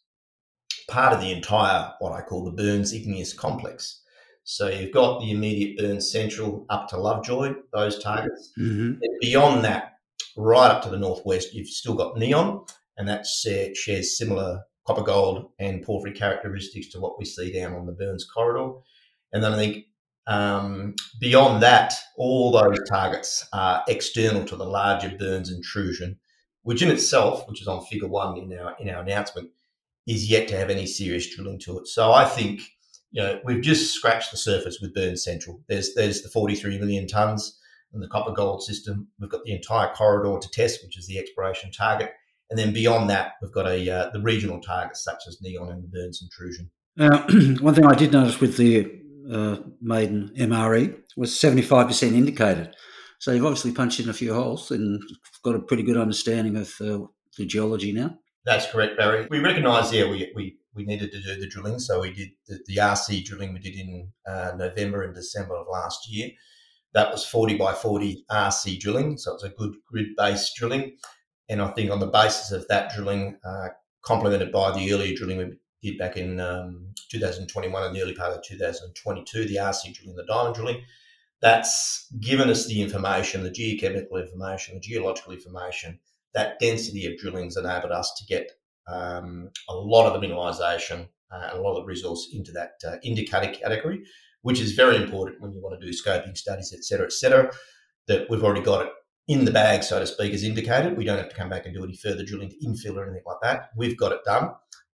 part 0.89 1.13
of 1.13 1.21
the 1.21 1.33
entire, 1.33 1.95
what 2.01 2.13
I 2.13 2.21
call 2.21 2.45
the 2.45 2.51
Burns 2.51 2.93
Igneous 2.93 3.33
Complex. 3.33 4.00
So 4.51 4.67
you've 4.67 4.91
got 4.91 5.21
the 5.21 5.31
immediate 5.31 5.79
Burns 5.79 6.11
Central 6.11 6.67
up 6.71 6.89
to 6.89 6.97
Lovejoy, 6.97 7.55
those 7.73 8.03
targets. 8.03 8.53
Mm-hmm. 8.59 8.95
beyond 9.21 9.65
that, 9.65 9.93
right 10.37 10.73
up 10.73 10.83
to 10.83 10.91
the 10.91 10.99
northwest, 10.99 11.55
you've 11.55 11.69
still 11.69 11.95
got 11.95 12.19
Neon, 12.19 12.65
and 12.99 13.07
that 13.09 13.27
shares 13.27 14.19
similar 14.19 14.63
copper 14.89 15.05
gold 15.05 15.53
and 15.61 15.85
porphyry 15.85 16.13
characteristics 16.13 16.89
to 16.89 16.99
what 16.99 17.17
we 17.17 17.25
see 17.25 17.53
down 17.53 17.75
on 17.75 17.87
the 17.87 17.93
Burns 17.93 18.25
corridor. 18.25 18.73
And 19.33 19.45
then 19.45 19.53
I 19.53 19.57
think 19.57 19.85
um, 20.27 20.97
beyond 21.21 21.63
that, 21.63 21.95
all 22.17 22.51
those 22.51 22.81
targets 22.89 23.47
are 23.53 23.85
external 23.87 24.45
to 24.47 24.57
the 24.57 24.65
larger 24.65 25.17
Burns 25.17 25.53
intrusion, 25.53 26.19
which 26.63 26.83
in 26.83 26.91
itself, 26.91 27.49
which 27.49 27.63
is 27.63 27.69
on 27.69 27.85
Figure 27.85 28.09
One 28.09 28.37
in 28.37 28.59
our 28.59 28.75
in 28.81 28.91
our 28.91 29.01
announcement, 29.01 29.51
is 30.09 30.29
yet 30.29 30.49
to 30.49 30.59
have 30.59 30.71
any 30.71 30.87
serious 30.87 31.33
drilling 31.33 31.61
to 31.61 31.79
it. 31.79 31.87
So 31.87 32.13
I 32.13 32.25
think 32.25 32.63
you 33.11 33.23
know 33.23 33.41
we've 33.45 33.63
just 33.63 33.95
scratched 33.95 34.31
the 34.31 34.37
surface 34.37 34.81
with 34.81 34.95
Burns 34.95 35.25
Central. 35.25 35.61
There's 35.69 35.95
there's 35.95 36.23
the 36.23 36.29
43 36.29 36.79
million 36.79 37.07
tons 37.07 37.59
in 37.93 38.01
the 38.01 38.09
copper 38.09 38.33
gold 38.33 38.63
system. 38.63 39.09
We've 39.19 39.31
got 39.31 39.45
the 39.45 39.53
entire 39.53 39.93
corridor 39.95 40.39
to 40.41 40.51
test, 40.51 40.85
which 40.85 40.99
is 40.99 41.07
the 41.07 41.19
exploration 41.19 41.71
target. 41.73 42.13
And 42.51 42.59
then 42.59 42.73
beyond 42.73 43.11
that, 43.11 43.33
we've 43.41 43.53
got 43.53 43.67
a 43.67 43.91
uh, 43.91 44.11
the 44.11 44.21
regional 44.21 44.61
targets 44.61 45.05
such 45.05 45.23
as 45.29 45.41
Neon 45.41 45.71
and 45.71 45.85
the 45.85 45.89
Burns 45.89 46.23
intrusion. 46.23 46.71
Now, 46.97 47.19
one 47.61 47.75
thing 47.75 47.87
I 47.87 47.95
did 47.95 48.13
notice 48.13 48.41
with 48.41 48.57
the 48.57 49.01
uh, 49.33 49.57
maiden 49.81 50.33
MRE 50.37 50.97
was 51.17 51.33
75% 51.33 52.03
indicated. 52.13 52.75
So 53.19 53.33
you've 53.33 53.45
obviously 53.45 53.73
punched 53.73 54.01
in 54.01 54.09
a 54.09 54.15
few 54.15 54.35
holes 54.35 54.71
and 54.71 55.01
got 55.45 55.55
a 55.55 55.61
pretty 55.61 55.83
good 55.83 55.97
understanding 55.97 56.57
of 56.57 56.73
uh, 56.81 57.07
the 57.37 57.47
geology 57.47 57.93
now. 57.93 58.19
That's 58.45 58.71
correct, 58.71 58.97
Barry. 58.97 59.27
We 59.31 59.39
recognised, 59.39 59.93
yeah, 59.93 60.09
we, 60.09 60.33
we, 60.35 60.57
we 60.75 60.85
needed 60.85 61.13
to 61.13 61.23
do 61.23 61.39
the 61.39 61.49
drilling. 61.49 61.79
So 61.79 62.01
we 62.01 62.13
did 62.13 62.31
the, 62.47 62.59
the 62.67 62.77
RC 62.77 63.25
drilling 63.25 63.53
we 63.53 63.59
did 63.59 63.75
in 63.75 64.11
uh, 64.27 64.53
November 64.57 65.03
and 65.03 65.15
December 65.15 65.57
of 65.57 65.67
last 65.71 66.11
year. 66.11 66.31
That 66.95 67.13
was 67.13 67.25
40 67.25 67.57
by 67.57 67.75
40 67.75 68.25
RC 68.31 68.81
drilling. 68.81 69.19
So 69.19 69.35
it's 69.35 69.45
a 69.45 69.51
good 69.51 69.75
grid 69.87 70.09
based 70.17 70.57
drilling. 70.57 70.97
And 71.49 71.61
I 71.61 71.69
think 71.73 71.91
on 71.91 72.01
the 72.01 72.07
basis 72.07 72.53
of 72.53 72.67
that 72.69 72.93
drilling, 72.95 73.39
uh, 73.45 73.69
complemented 74.03 74.53
by 74.53 74.71
the 74.71 74.93
earlier 74.93 75.15
drilling 75.15 75.39
we 75.39 75.91
did 75.91 75.99
back 75.99 76.17
in 76.17 76.41
um, 76.41 76.95
2021 77.11 77.83
and 77.83 77.95
the 77.95 78.03
early 78.03 78.15
part 78.15 78.33
of 78.33 78.43
2022, 78.43 79.47
the 79.47 79.57
RC 79.57 79.95
drilling, 79.95 80.17
the 80.17 80.25
diamond 80.25 80.55
drilling, 80.55 80.83
that's 81.41 82.07
given 82.21 82.51
us 82.51 82.67
the 82.67 82.81
information, 82.83 83.43
the 83.43 83.51
geochemical 83.51 84.23
information, 84.23 84.75
the 84.75 84.81
geological 84.81 85.33
information. 85.33 85.99
That 86.35 86.59
density 86.59 87.07
of 87.07 87.19
drilling's 87.19 87.57
enabled 87.57 87.93
us 87.93 88.13
to 88.19 88.25
get 88.27 88.51
um, 88.87 89.51
a 89.69 89.75
lot 89.75 90.07
of 90.07 90.21
the 90.21 90.27
mineralisation 90.27 91.09
uh, 91.33 91.49
and 91.51 91.59
a 91.59 91.61
lot 91.61 91.77
of 91.77 91.83
the 91.83 91.87
resource 91.87 92.29
into 92.33 92.53
that 92.53 92.73
uh, 92.87 92.97
indicator 93.03 93.53
category, 93.53 94.03
which 94.43 94.61
is 94.61 94.73
very 94.73 94.97
important 94.97 95.41
when 95.41 95.53
you 95.53 95.61
want 95.61 95.81
to 95.81 95.87
do 95.87 95.93
scoping 95.93 96.37
studies, 96.37 96.73
et 96.77 96.85
cetera, 96.85 97.07
et 97.07 97.13
cetera. 97.13 97.53
That 98.09 98.29
we've 98.29 98.43
already 98.43 98.63
got 98.63 98.87
it 98.87 98.93
in 99.29 99.45
the 99.45 99.53
bag, 99.53 99.85
so 99.85 100.01
to 100.01 100.07
speak, 100.07 100.33
as 100.33 100.43
indicated. 100.43 100.97
We 100.97 101.05
don't 101.05 101.19
have 101.19 101.29
to 101.29 101.37
come 101.37 101.49
back 101.49 101.67
and 101.67 101.75
do 101.75 101.85
any 101.85 101.97
further 101.97 102.25
drilling 102.25 102.51
to 102.51 102.57
infill 102.67 102.97
or 102.97 103.05
anything 103.05 103.23
like 103.27 103.37
that. 103.43 103.71
We've 103.77 103.97
got 103.97 104.13
it 104.13 104.25
done. 104.25 104.51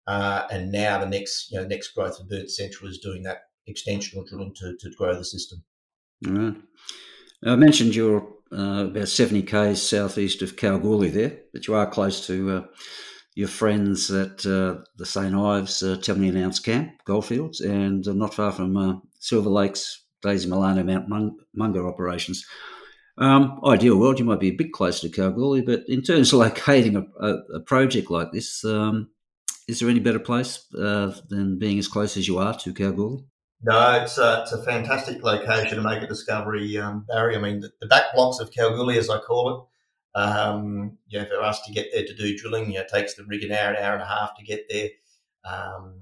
Uh, 0.07 0.47
and 0.51 0.73
now 0.73 0.99
the 0.99 1.07
next, 1.07 1.51
you 1.51 1.61
know, 1.61 1.67
next 1.67 1.93
growth 1.95 2.19
of 2.19 2.29
Burns 2.29 2.57
Central 2.57 2.91
is 2.91 2.99
doing 2.99 3.23
that 3.23 3.43
extensional 3.69 4.27
drilling 4.27 4.53
to, 4.57 4.77
to 4.81 4.91
grow 4.99 5.15
the 5.15 5.25
system. 5.25 5.63
Right. 6.27 6.57
I 7.45 7.57
mentioned 7.57 7.95
you're 7.95 8.27
uh, 8.55 8.87
about 8.87 9.09
70 9.09 9.43
k's 9.43 9.83
southeast 9.83 10.43
of 10.43 10.57
Kalgoorlie 10.57 11.11
there, 11.11 11.39
but 11.53 11.67
you 11.67 11.75
are 11.75 11.87
close 11.87 12.27
to 12.27 12.51
uh, 12.51 12.63
your 13.35 13.49
friends 13.49 14.11
at 14.11 14.47
uh, 14.47 14.77
the 14.97 15.05
St 15.05 15.35
Ives 15.35 15.83
uh, 15.83 16.01
70 16.01 16.43
ounce 16.43 16.61
camp, 16.61 16.93
Goldfields, 17.05 17.61
and 17.61 18.07
uh, 18.07 18.13
not 18.13 18.35
far 18.35 18.53
from 18.53 18.77
uh, 18.77 18.95
Silver 19.19 19.51
Lakes, 19.51 20.05
Daisy 20.23 20.49
Milano, 20.49 20.85
Mount 20.85 21.35
Monger 21.55 21.87
operations. 21.89 22.47
Um, 23.19 23.61
ideal 23.65 23.97
world, 23.99 24.19
you 24.19 24.25
might 24.25 24.41
be 24.41 24.49
a 24.49 24.57
bit 24.57 24.73
closer 24.73 25.09
to 25.09 25.15
Kalgoorlie, 25.15 25.63
but 25.63 25.83
in 25.89 26.03
terms 26.03 26.33
of 26.33 26.39
locating 26.41 26.97
a, 26.97 27.05
a, 27.21 27.35
a 27.57 27.61
project 27.61 28.11
like 28.11 28.33
this, 28.33 28.65
um, 28.65 29.11
is 29.67 29.81
there 29.81 29.89
any 29.89 30.01
better 30.01 30.19
place 30.19 30.67
uh, 30.75 31.15
than 31.29 31.59
being 31.59 31.79
as 31.79 31.89
close 31.89 32.17
as 32.17 32.29
you 32.29 32.39
are 32.39 32.57
to 32.59 32.75
Kalgoorlie? 32.75 33.25
No, 33.65 34.03
it's 34.03 34.19
a, 34.19 34.43
it's 34.43 34.53
a 34.53 34.63
fantastic 34.63 35.23
location 35.23 35.77
to 35.77 35.83
make 35.83 36.03
a 36.03 36.07
discovery, 36.07 36.77
um, 36.77 37.07
Barry. 37.09 37.35
I 37.35 37.39
mean, 37.39 37.61
the, 37.61 37.71
the, 37.81 37.87
back 37.87 38.15
blocks 38.15 38.39
of 38.39 38.53
Kalgoorlie, 38.53 38.99
as 38.99 39.09
I 39.09 39.19
call 39.19 39.69
it, 40.15 40.21
um, 40.21 40.99
you 41.09 41.19
know, 41.19 41.25
for 41.25 41.41
us 41.41 41.63
to 41.63 41.73
get 41.73 41.89
there 41.91 42.05
to 42.05 42.15
do 42.15 42.37
drilling, 42.37 42.67
you 42.67 42.75
know, 42.75 42.83
it 42.83 42.89
takes 42.89 43.15
the 43.15 43.25
rig 43.25 43.43
an 43.43 43.53
hour, 43.53 43.71
an 43.73 43.83
hour 43.83 43.95
and 43.95 44.03
a 44.03 44.07
half 44.07 44.37
to 44.37 44.45
get 44.45 44.67
there. 44.69 44.91
Um, 45.51 46.01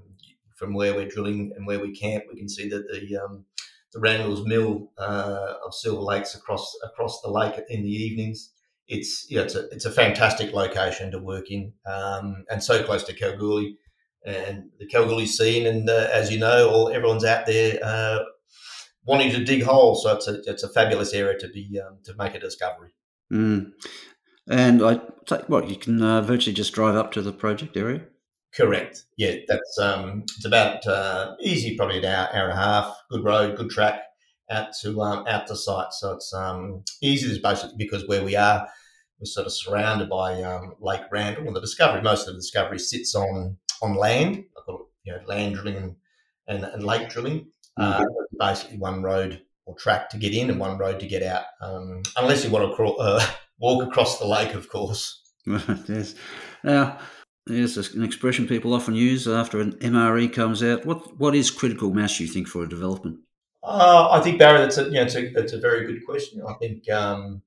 from 0.55 0.73
where 0.73 0.93
we're 0.93 1.07
drilling 1.07 1.53
and 1.55 1.65
where 1.65 1.79
we 1.79 1.95
camp, 1.95 2.25
we 2.29 2.37
can 2.37 2.49
see 2.49 2.67
that 2.69 2.85
the 2.91 3.17
um, 3.17 3.45
the 3.93 3.99
Randall's 3.99 4.45
Mill 4.45 4.91
uh, 4.97 5.53
of 5.65 5.73
Silver 5.73 6.01
Lakes 6.01 6.35
across 6.35 6.75
across 6.83 7.21
the 7.21 7.29
lake 7.29 7.55
in 7.69 7.83
the 7.83 7.89
evenings 7.89 8.51
it's 8.87 9.29
you 9.29 9.37
know, 9.37 9.43
it's 9.43 9.55
a 9.55 9.67
it's 9.69 9.85
a 9.85 9.91
fantastic 9.91 10.53
location 10.53 11.11
to 11.11 11.19
work 11.19 11.49
in, 11.49 11.73
um, 11.85 12.45
and 12.49 12.63
so 12.63 12.83
close 12.83 13.03
to 13.05 13.13
Kalgoorlie 13.13 13.77
and 14.25 14.69
the 14.79 14.87
Kalgoorlie 14.87 15.25
scene. 15.25 15.67
And 15.67 15.89
uh, 15.89 16.07
as 16.11 16.31
you 16.31 16.39
know, 16.39 16.69
all 16.69 16.89
everyone's 16.89 17.25
out 17.25 17.45
there 17.45 17.79
uh, 17.83 18.19
wanting 19.05 19.31
to 19.31 19.43
dig 19.43 19.63
holes, 19.63 20.03
so 20.03 20.15
it's 20.15 20.27
a 20.27 20.41
it's 20.45 20.63
a 20.63 20.69
fabulous 20.69 21.13
area 21.13 21.37
to 21.39 21.47
be 21.49 21.79
um, 21.85 21.97
to 22.05 22.13
make 22.15 22.35
a 22.35 22.39
discovery. 22.39 22.93
Mm. 23.31 23.71
And 24.49 24.83
I 24.83 24.99
take 25.25 25.47
what 25.47 25.69
you 25.69 25.77
can 25.77 26.01
uh, 26.01 26.21
virtually 26.21 26.53
just 26.53 26.73
drive 26.73 26.95
up 26.95 27.11
to 27.13 27.21
the 27.21 27.31
project 27.31 27.77
area. 27.77 28.01
Correct. 28.55 29.05
Yeah, 29.17 29.35
that's 29.47 29.79
um, 29.79 30.23
it's 30.23 30.45
about 30.45 30.85
uh, 30.85 31.35
easy, 31.39 31.75
probably 31.75 31.99
an 31.99 32.05
hour, 32.05 32.29
hour 32.33 32.49
and 32.49 32.59
a 32.59 32.61
half. 32.61 32.95
Good 33.09 33.23
road, 33.23 33.57
good 33.57 33.69
track 33.69 34.01
out 34.51 34.73
to 34.81 35.01
um, 35.01 35.25
out 35.27 35.47
to 35.47 35.55
site. 35.55 35.93
So 35.93 36.13
it's 36.13 36.33
um, 36.33 36.83
easy 37.01 37.39
basically 37.41 37.75
because 37.77 38.07
where 38.07 38.23
we 38.23 38.35
are, 38.35 38.67
we're 39.23 39.27
sort 39.27 39.47
of 39.47 39.53
surrounded 39.53 40.09
by 40.09 40.41
um, 40.43 40.75
Lake 40.81 41.03
Randall, 41.09 41.47
and 41.47 41.55
the 41.55 41.61
discovery 41.61 42.01
most 42.01 42.27
of 42.27 42.33
the 42.33 42.39
discovery 42.39 42.77
sits 42.77 43.15
on 43.15 43.57
on 43.81 43.95
land. 43.95 44.43
I've 44.57 44.65
got 44.65 44.81
you 45.05 45.13
know 45.13 45.19
land 45.25 45.55
drilling 45.55 45.77
and 45.77 45.95
and, 46.47 46.63
and 46.65 46.83
lake 46.83 47.09
drilling. 47.09 47.47
Uh, 47.77 48.01
mm-hmm. 48.01 48.37
basically, 48.37 48.77
one 48.77 49.01
road 49.01 49.41
or 49.65 49.75
track 49.75 50.09
to 50.09 50.17
get 50.17 50.33
in 50.33 50.49
and 50.49 50.59
one 50.59 50.77
road 50.77 50.99
to 50.99 51.07
get 51.07 51.23
out, 51.23 51.45
um, 51.61 52.03
unless 52.17 52.43
you 52.43 52.51
want 52.51 52.69
to 52.69 52.75
crawl, 52.75 52.97
uh, 52.99 53.25
walk 53.59 53.87
across 53.87 54.19
the 54.19 54.27
lake, 54.27 54.53
of 54.53 54.67
course. 54.67 55.21
yes. 55.45 56.15
Now, 56.65 56.99
there's 57.47 57.77
an 57.93 58.03
expression 58.03 58.45
people 58.45 58.73
often 58.73 58.93
use 58.93 59.25
after 59.25 59.61
an 59.61 59.73
MRE 59.77 60.33
comes 60.33 60.61
out. 60.61 60.85
What 60.85 61.17
what 61.17 61.33
is 61.33 61.49
critical 61.49 61.93
mass 61.93 62.19
you 62.19 62.27
think 62.27 62.49
for 62.49 62.63
a 62.63 62.69
development? 62.69 63.19
Uh, 63.63 64.09
I 64.11 64.19
think 64.19 64.37
Barry, 64.37 64.59
that's 64.59 64.77
a 64.77 64.83
you 64.83 64.91
know, 64.91 65.03
it's 65.03 65.15
a, 65.15 65.39
it's 65.39 65.53
a 65.53 65.59
very 65.59 65.87
good 65.87 66.05
question. 66.05 66.41
I 66.45 66.53
think 66.55 66.89
um, 66.91 67.41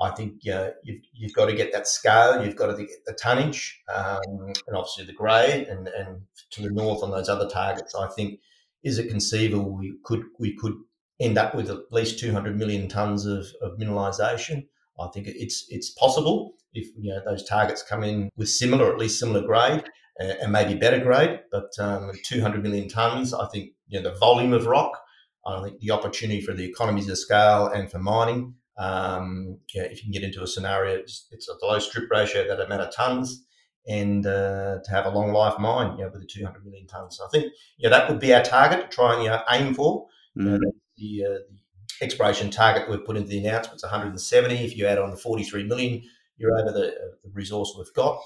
I 0.00 0.10
think 0.10 0.46
uh, 0.52 0.70
you've, 0.82 1.02
you've 1.12 1.32
got 1.32 1.46
to 1.46 1.54
get 1.54 1.72
that 1.72 1.86
scale, 1.86 2.44
you've 2.44 2.56
got 2.56 2.66
to 2.66 2.76
get 2.76 3.04
the 3.06 3.12
tonnage, 3.12 3.80
um, 3.94 4.52
and 4.66 4.76
obviously 4.76 5.04
the 5.04 5.12
grade, 5.12 5.68
and, 5.68 5.88
and 5.88 6.22
to 6.50 6.62
the 6.62 6.70
north 6.70 7.02
on 7.02 7.10
those 7.10 7.28
other 7.28 7.48
targets. 7.48 7.94
I 7.94 8.08
think 8.08 8.40
is 8.82 8.98
it 8.98 9.08
conceivable 9.08 9.76
we 9.76 9.94
could 10.04 10.24
we 10.38 10.56
could 10.56 10.74
end 11.20 11.38
up 11.38 11.54
with 11.54 11.70
at 11.70 11.92
least 11.92 12.18
200 12.18 12.58
million 12.58 12.88
tons 12.88 13.24
of, 13.24 13.46
of 13.62 13.78
mineralisation. 13.78 14.66
I 14.98 15.08
think 15.08 15.26
it's 15.28 15.66
it's 15.68 15.90
possible 15.90 16.54
if 16.72 16.88
you 16.98 17.12
know 17.12 17.20
those 17.24 17.48
targets 17.48 17.82
come 17.82 18.02
in 18.02 18.30
with 18.36 18.48
similar, 18.48 18.92
at 18.92 18.98
least 18.98 19.20
similar 19.20 19.46
grade, 19.46 19.84
uh, 20.20 20.34
and 20.42 20.50
maybe 20.50 20.74
better 20.74 20.98
grade. 20.98 21.40
But 21.52 21.70
um, 21.78 22.10
200 22.24 22.62
million 22.62 22.88
tons, 22.88 23.32
I 23.32 23.46
think 23.48 23.70
you 23.86 24.00
know 24.00 24.10
the 24.10 24.18
volume 24.18 24.52
of 24.52 24.66
rock 24.66 25.00
I 25.46 25.62
think 25.62 25.80
the 25.80 25.90
opportunity 25.90 26.40
for 26.40 26.54
the 26.54 26.64
economies 26.64 27.08
of 27.08 27.18
scale 27.18 27.66
and 27.66 27.90
for 27.90 27.98
mining, 27.98 28.54
um, 28.76 29.58
you 29.72 29.80
know, 29.80 29.86
if 29.86 29.98
you 29.98 30.02
can 30.02 30.12
get 30.12 30.22
into 30.22 30.42
a 30.42 30.46
scenario, 30.46 30.96
it's, 30.96 31.28
it's 31.30 31.48
a 31.48 31.66
low 31.66 31.78
strip 31.78 32.10
ratio 32.10 32.46
that 32.48 32.60
amount 32.60 32.82
of 32.82 32.94
tons, 32.94 33.44
and 33.86 34.26
uh, 34.26 34.78
to 34.84 34.90
have 34.90 35.06
a 35.06 35.10
long 35.10 35.32
life 35.32 35.58
mine, 35.58 35.96
you 35.98 36.04
know, 36.04 36.10
with 36.10 36.20
the 36.20 36.26
200 36.26 36.64
million 36.64 36.86
tons. 36.86 37.18
So 37.18 37.24
I 37.24 37.28
think, 37.28 37.52
you 37.76 37.88
know, 37.88 37.96
that 37.96 38.08
would 38.08 38.18
be 38.18 38.34
our 38.34 38.42
target 38.42 38.90
to 38.90 38.94
try 38.94 39.14
and 39.14 39.22
you 39.22 39.28
know, 39.28 39.42
aim 39.50 39.74
for. 39.74 40.06
Mm-hmm. 40.36 40.56
the, 40.96 41.24
uh, 41.24 41.38
the 41.48 42.04
exploration 42.04 42.50
target 42.50 42.90
we've 42.90 43.04
put 43.04 43.16
into 43.16 43.28
the 43.28 43.38
announcement 43.38 43.76
is 43.76 43.82
170. 43.84 44.54
If 44.56 44.76
you 44.76 44.86
add 44.86 44.98
on 44.98 45.10
the 45.10 45.16
43 45.16 45.64
million, 45.64 46.02
you're 46.36 46.58
over 46.58 46.72
the, 46.72 46.88
uh, 46.88 47.14
the 47.22 47.30
resource 47.32 47.74
we've 47.76 47.94
got. 47.94 48.20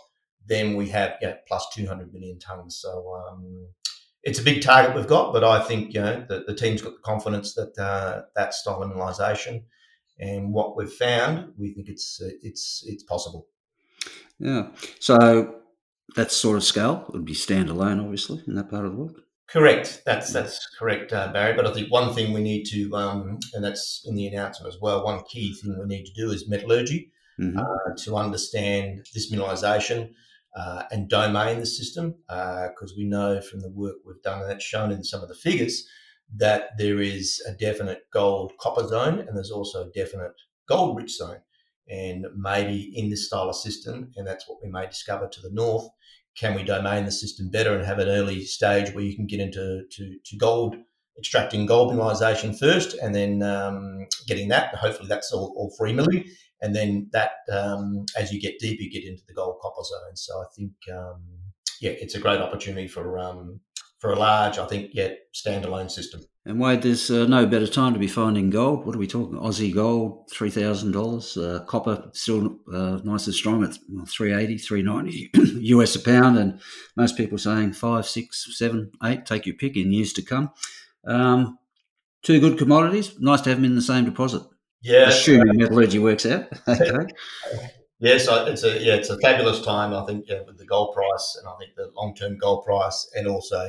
Then 0.47 0.77
we 0.77 0.89
have 0.89 1.17
you 1.21 1.29
know, 1.29 1.37
plus 1.47 1.67
200 1.75 2.13
million 2.15 2.39
tons. 2.39 2.79
So 2.81 3.15
um, 3.29 3.69
it's 4.23 4.39
a 4.39 4.43
big 4.43 4.63
target 4.63 4.95
we've 4.95 5.07
got, 5.07 5.33
but 5.33 5.45
I 5.45 5.61
think 5.61 5.95
you 5.95 6.01
know 6.01 6.25
the, 6.29 6.45
the 6.47 6.55
team's 6.55 6.83
got 6.83 6.95
the 6.95 7.01
confidence 7.01 7.55
that 7.55 7.77
uh, 7.79 8.23
that 8.35 8.55
style 8.55 8.81
mineralisation 8.81 9.65
and 10.19 10.53
what 10.53 10.77
we've 10.77 10.93
found, 10.93 11.53
we 11.57 11.73
think 11.75 11.89
it's 11.89 12.21
it's 12.43 12.85
it's 12.87 13.05
possible. 13.05 13.47
Yeah. 14.39 14.69
So 15.01 15.55
that 16.17 16.33
sort 16.33 16.57
of 16.57 16.65
scale 16.65 17.07
would 17.13 17.25
be 17.25 17.35
standalone, 17.35 18.03
obviously, 18.03 18.43
in 18.47 18.55
that 18.55 18.71
part 18.71 18.85
of 18.85 18.93
the 18.93 18.99
world. 18.99 19.21
Correct. 19.49 20.03
That's 20.05 20.33
that's 20.33 20.67
correct, 20.79 21.13
uh, 21.13 21.33
Barry. 21.33 21.55
But 21.55 21.67
I 21.67 21.73
think 21.73 21.91
one 21.91 22.15
thing 22.15 22.33
we 22.33 22.43
need 22.43 22.65
to, 22.67 22.95
um, 22.95 23.39
and 23.55 23.65
that's 23.65 24.03
in 24.07 24.15
the 24.15 24.27
announcement 24.27 24.75
as 24.75 24.81
well. 24.81 25.05
One 25.05 25.23
key 25.25 25.55
thing 25.55 25.79
we 25.79 25.87
need 25.87 26.05
to 26.05 26.13
do 26.13 26.31
is 26.31 26.49
metallurgy. 26.49 27.13
mm-hmm. 27.39 27.59
uh, 27.59 27.95
to 28.05 28.17
understand 28.17 29.07
this 29.15 29.33
mineralisation 29.33 30.11
uh, 30.57 30.85
and 30.91 31.09
domain 31.09 31.61
the 31.61 31.67
system, 31.67 32.15
because 32.27 32.93
uh, 32.93 32.97
we 32.97 33.05
know 33.05 33.41
from 33.41 33.61
the 33.61 33.71
work 33.71 33.97
we've 34.05 34.23
done, 34.23 34.41
and 34.41 34.51
that's 34.51 34.65
shown 34.65 34.91
in 34.91 35.05
some 35.05 35.23
of 35.23 35.29
the 35.29 35.35
figures, 35.35 35.87
that 36.37 36.71
there 36.77 37.01
is 37.01 37.43
a 37.49 37.53
definite 37.53 38.03
gold 38.13 38.53
copper 38.61 38.87
zone 38.87 39.21
and 39.21 39.37
there's 39.37 39.51
also 39.51 39.85
a 39.85 39.91
definite 39.91 40.33
gold 40.69 40.97
rich 40.97 41.17
zone. 41.17 41.39
And 41.89 42.27
maybe 42.37 42.93
in 42.95 43.09
this 43.09 43.27
style 43.27 43.49
of 43.49 43.57
system, 43.57 44.13
and 44.17 44.27
that's 44.27 44.47
what 44.47 44.59
we 44.63 44.71
may 44.71 44.87
discover 44.87 45.27
to 45.27 45.41
the 45.41 45.51
north, 45.53 45.89
can 46.37 46.55
we 46.55 46.63
domain 46.63 47.05
the 47.05 47.11
system 47.11 47.51
better 47.51 47.75
and 47.75 47.85
have 47.85 47.99
an 47.99 48.09
early 48.09 48.45
stage 48.45 48.95
where 48.95 49.05
you 49.05 49.17
can 49.17 49.27
get 49.27 49.41
into 49.41 49.85
to, 49.91 50.19
to 50.25 50.37
gold, 50.37 50.77
extracting 51.19 51.67
gold 51.67 51.93
mineralization 51.93 52.57
first, 52.57 52.95
and 52.95 53.15
then 53.15 53.43
um, 53.43 54.07
getting 54.27 54.49
that. 54.49 54.75
Hopefully, 54.77 55.09
that's 55.09 55.33
all, 55.33 55.53
all 55.57 55.75
free 55.77 55.93
milling, 55.93 56.25
and 56.61 56.77
then 56.77 57.09
that 57.13 57.33
um, 57.51 58.05
as 58.17 58.31
you 58.33 58.41
get 58.41 58.59
deeper, 58.61 58.83
you 58.83 58.91
get 58.91 59.05
into 59.05 59.23
the 59.27 59.35
gold 59.35 59.57
copper 59.61 59.83
zone. 59.83 60.15
So 60.15 60.39
I 60.41 60.45
think 60.55 60.73
um, 60.93 61.25
yeah, 61.81 61.93
it's 61.93 62.15
a 62.15 62.21
great 62.21 62.41
opportunity 62.41 62.87
for 62.87 63.19
um, 63.19 63.61
for 63.99 64.13
a 64.13 64.19
large, 64.19 64.59
I 64.59 64.67
think, 64.67 64.91
yet 64.95 65.19
standalone 65.35 65.91
system. 65.91 66.23
And 66.45 66.59
Wade, 66.59 66.81
there's 66.81 67.11
uh, 67.11 67.27
no 67.27 67.45
better 67.47 67.67
time 67.67 67.93
to 67.93 67.99
be 67.99 68.07
finding 68.07 68.49
gold. 68.49 68.87
What 68.87 68.97
are 68.97 68.99
we 68.99 69.07
talking? 69.07 69.39
Aussie 69.39 69.75
gold, 69.75 70.31
three 70.33 70.51
thousand 70.51 70.97
uh, 70.97 70.99
dollars. 70.99 71.37
Copper 71.67 72.09
still 72.15 72.57
uh, 72.73 73.01
nice 73.05 73.27
and 73.27 73.35
strong 73.35 73.63
at 73.65 73.75
380, 74.09 74.57
390 74.57 75.31
US 75.75 75.95
a 75.97 76.01
pound, 76.01 76.39
and 76.39 76.61
most 76.97 77.19
people 77.19 77.37
saying 77.37 77.75
five, 77.75 78.07
six, 78.07 78.57
seven, 78.57 78.91
eight. 79.05 79.27
Take 79.27 79.45
your 79.45 79.57
pick 79.57 79.77
in 79.77 79.93
years 79.93 80.15
to 80.15 80.23
come. 80.23 80.51
Um, 81.07 81.59
two 82.23 82.41
good 82.41 82.57
commodities. 82.57 83.19
Nice 83.21 83.43
to 83.43 83.51
have 83.51 83.59
them 83.59 83.67
in 83.67 83.75
the 83.75 83.83
same 83.83 84.07
deposit. 84.07 84.43
Yeah, 84.81 85.09
assuming 85.09 85.59
metallurgy 85.59 85.99
works 85.99 86.25
out. 86.25 86.47
okay. 86.69 87.13
Yes, 88.01 88.29
it's 88.31 88.63
a 88.63 88.83
yeah, 88.83 88.95
it's 88.95 89.11
a 89.11 89.19
fabulous 89.19 89.61
time. 89.61 89.93
I 89.93 90.07
think 90.07 90.27
yeah, 90.29 90.43
with 90.47 90.57
the 90.57 90.65
gold 90.65 90.95
price, 90.95 91.37
and 91.39 91.47
I 91.47 91.57
think 91.59 91.75
the 91.77 91.91
long 91.95 92.15
term 92.15 92.39
gold 92.39 92.65
price, 92.65 93.11
and 93.15 93.27
also 93.27 93.69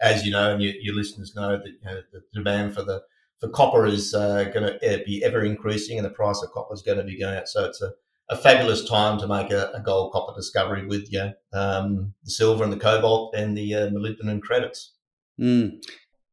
as 0.00 0.24
you 0.24 0.30
know, 0.30 0.52
and 0.52 0.62
you, 0.62 0.72
your 0.80 0.94
listeners 0.94 1.34
know 1.34 1.56
that 1.56 1.66
you 1.66 1.84
know, 1.84 2.00
the 2.12 2.22
demand 2.34 2.74
for 2.74 2.82
the 2.82 3.02
for 3.40 3.48
copper 3.48 3.86
is 3.86 4.14
uh, 4.14 4.44
going 4.44 4.66
to 4.66 5.02
be 5.06 5.22
ever 5.24 5.44
increasing, 5.44 5.98
and 5.98 6.04
the 6.04 6.10
price 6.10 6.42
of 6.42 6.50
copper 6.50 6.74
is 6.74 6.82
going 6.82 6.98
to 6.98 7.04
be 7.04 7.18
going 7.18 7.36
up. 7.36 7.46
So 7.46 7.64
it's 7.64 7.80
a, 7.80 7.92
a 8.30 8.36
fabulous 8.36 8.88
time 8.88 9.18
to 9.20 9.28
make 9.28 9.50
a, 9.50 9.70
a 9.72 9.80
gold 9.80 10.12
copper 10.12 10.34
discovery 10.36 10.86
with 10.86 11.12
you 11.12 11.32
um, 11.52 12.14
the 12.24 12.30
silver 12.30 12.64
and 12.64 12.72
the 12.72 12.78
cobalt 12.78 13.34
and 13.34 13.56
the 13.56 13.74
uh, 13.74 13.88
molybdenum 13.90 14.42
credits. 14.42 14.94
Mm. 15.40 15.82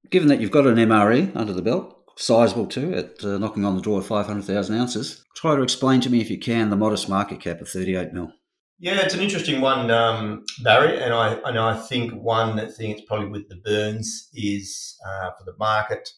Given 0.10 0.30
that 0.30 0.40
you've 0.40 0.52
got 0.52 0.68
an 0.68 0.76
MRE 0.76 1.36
under 1.36 1.54
the 1.54 1.62
belt, 1.62 1.96
sizable 2.18 2.68
too, 2.68 2.94
at 2.94 3.24
uh, 3.24 3.38
knocking 3.38 3.66
on 3.66 3.76
the 3.76 3.82
door 3.82 4.00
of 4.00 4.08
500,000 4.08 4.76
ounces, 4.76 5.24
try 5.36 5.56
to 5.56 5.62
explain 5.62 6.02
to 6.02 6.10
me, 6.10 6.22
if 6.22 6.30
you 6.30 6.40
can, 6.40 6.70
the 6.70 6.76
modest 6.76 7.10
market 7.10 7.40
cap 7.40 7.62
of 7.62 7.70
38 7.70 8.14
mil. 8.14 8.32
Yeah, 8.78 9.00
it's 9.00 9.14
an 9.14 9.22
interesting 9.22 9.62
one, 9.62 9.90
um, 9.90 10.44
Barry, 10.62 11.02
and 11.02 11.14
I 11.14 11.36
and 11.46 11.58
I 11.58 11.78
think 11.78 12.12
one 12.14 12.58
thing 12.74 12.92
it's 12.92 13.06
probably 13.08 13.30
with 13.30 13.48
the 13.48 13.56
burns 13.56 14.30
is 14.34 14.98
uh, 15.08 15.32
for 15.38 15.46
the 15.46 15.56
market 15.58 16.10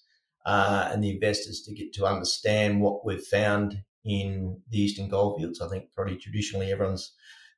uh, 0.46 0.90
and 0.92 1.04
the 1.04 1.12
investors 1.12 1.62
to 1.64 1.74
get 1.74 1.94
to 1.94 2.06
understand 2.06 2.82
what 2.82 3.06
we've 3.06 3.22
found 3.22 3.78
in 4.06 4.60
the 4.72 4.80
Eastern 4.80 5.08
Goldfields. 5.08 5.62
I 5.62 5.68
think 5.68 5.94
probably 5.94 6.18
traditionally 6.18 6.72
everyone's 6.72 7.14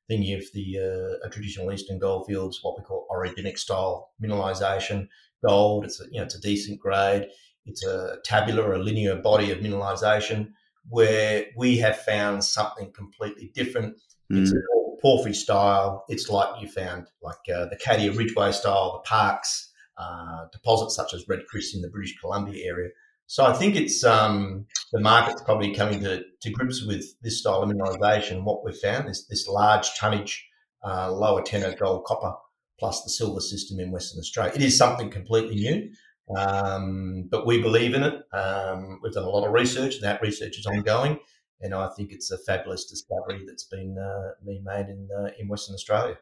thinking 0.06 0.34
of 0.34 0.42
the 0.52 0.78
uh, 0.78 1.26
a 1.26 1.30
traditional 1.30 1.72
Eastern 1.72 1.98
Goldfields, 1.98 2.58
what 2.62 2.76
we 2.76 2.84
call 2.84 3.06
orogenic 3.10 3.56
style 3.56 4.10
mineralisation, 4.22 5.08
gold. 5.46 5.86
It's 5.86 5.98
a 6.00 6.04
you 6.10 6.18
know 6.18 6.24
it's 6.24 6.34
a 6.34 6.40
decent 6.40 6.78
grade. 6.78 7.26
It's 7.64 7.84
a 7.86 8.16
tabular, 8.24 8.74
a 8.74 8.78
linear 8.78 9.16
body 9.16 9.50
of 9.50 9.58
mineralisation. 9.58 10.50
Where 10.88 11.46
we 11.56 11.78
have 11.78 12.00
found 12.00 12.44
something 12.44 12.92
completely 12.92 13.50
different. 13.54 13.96
Mm. 14.32 14.42
It's 14.42 14.52
a 14.52 14.79
porphyry 15.00 15.34
style. 15.34 16.04
It's 16.08 16.28
like 16.28 16.60
you 16.60 16.68
found 16.68 17.06
like 17.22 17.36
uh, 17.54 17.66
the 17.66 17.78
Cadia 17.84 18.16
Ridgeway 18.16 18.52
style, 18.52 19.02
the 19.02 19.08
Parkes, 19.08 19.72
uh, 19.96 20.46
deposits 20.52 20.96
such 20.96 21.14
as 21.14 21.28
Red 21.28 21.40
Chris 21.48 21.74
in 21.74 21.82
the 21.82 21.90
British 21.90 22.18
Columbia 22.18 22.66
area. 22.66 22.90
So 23.26 23.44
I 23.44 23.52
think 23.52 23.76
it's 23.76 24.02
um, 24.02 24.66
the 24.92 25.00
market's 25.00 25.42
probably 25.42 25.72
coming 25.74 26.00
to, 26.00 26.24
to 26.40 26.50
grips 26.50 26.84
with 26.84 27.04
this 27.22 27.38
style 27.38 27.62
of 27.62 27.70
mineralisation. 27.70 28.42
What 28.42 28.64
we've 28.64 28.76
found 28.76 29.08
is 29.08 29.26
this 29.28 29.46
large 29.46 29.94
tonnage, 29.94 30.48
uh, 30.84 31.12
lower 31.12 31.42
tenor 31.42 31.74
gold 31.76 32.04
copper 32.06 32.32
plus 32.78 33.04
the 33.04 33.10
silver 33.10 33.40
system 33.40 33.78
in 33.78 33.92
Western 33.92 34.18
Australia. 34.18 34.52
It 34.54 34.62
is 34.62 34.76
something 34.76 35.10
completely 35.10 35.56
new, 35.56 35.90
um, 36.36 37.28
but 37.30 37.46
we 37.46 37.62
believe 37.62 37.94
in 37.94 38.02
it. 38.02 38.14
Um, 38.32 38.98
we've 39.02 39.12
done 39.12 39.24
a 39.24 39.28
lot 39.28 39.46
of 39.46 39.52
research, 39.52 39.96
and 39.96 40.04
that 40.04 40.22
research 40.22 40.58
is 40.58 40.66
ongoing 40.66 41.18
and 41.60 41.74
I 41.74 41.88
think 41.88 42.12
it's 42.12 42.30
a 42.30 42.38
fabulous 42.38 42.84
discovery 42.84 43.44
that's 43.46 43.64
been 43.64 43.98
uh, 43.98 44.32
been 44.44 44.64
made 44.64 44.88
in 44.88 45.08
uh, 45.16 45.30
in 45.38 45.48
Western 45.48 45.74
Australia. 45.74 46.18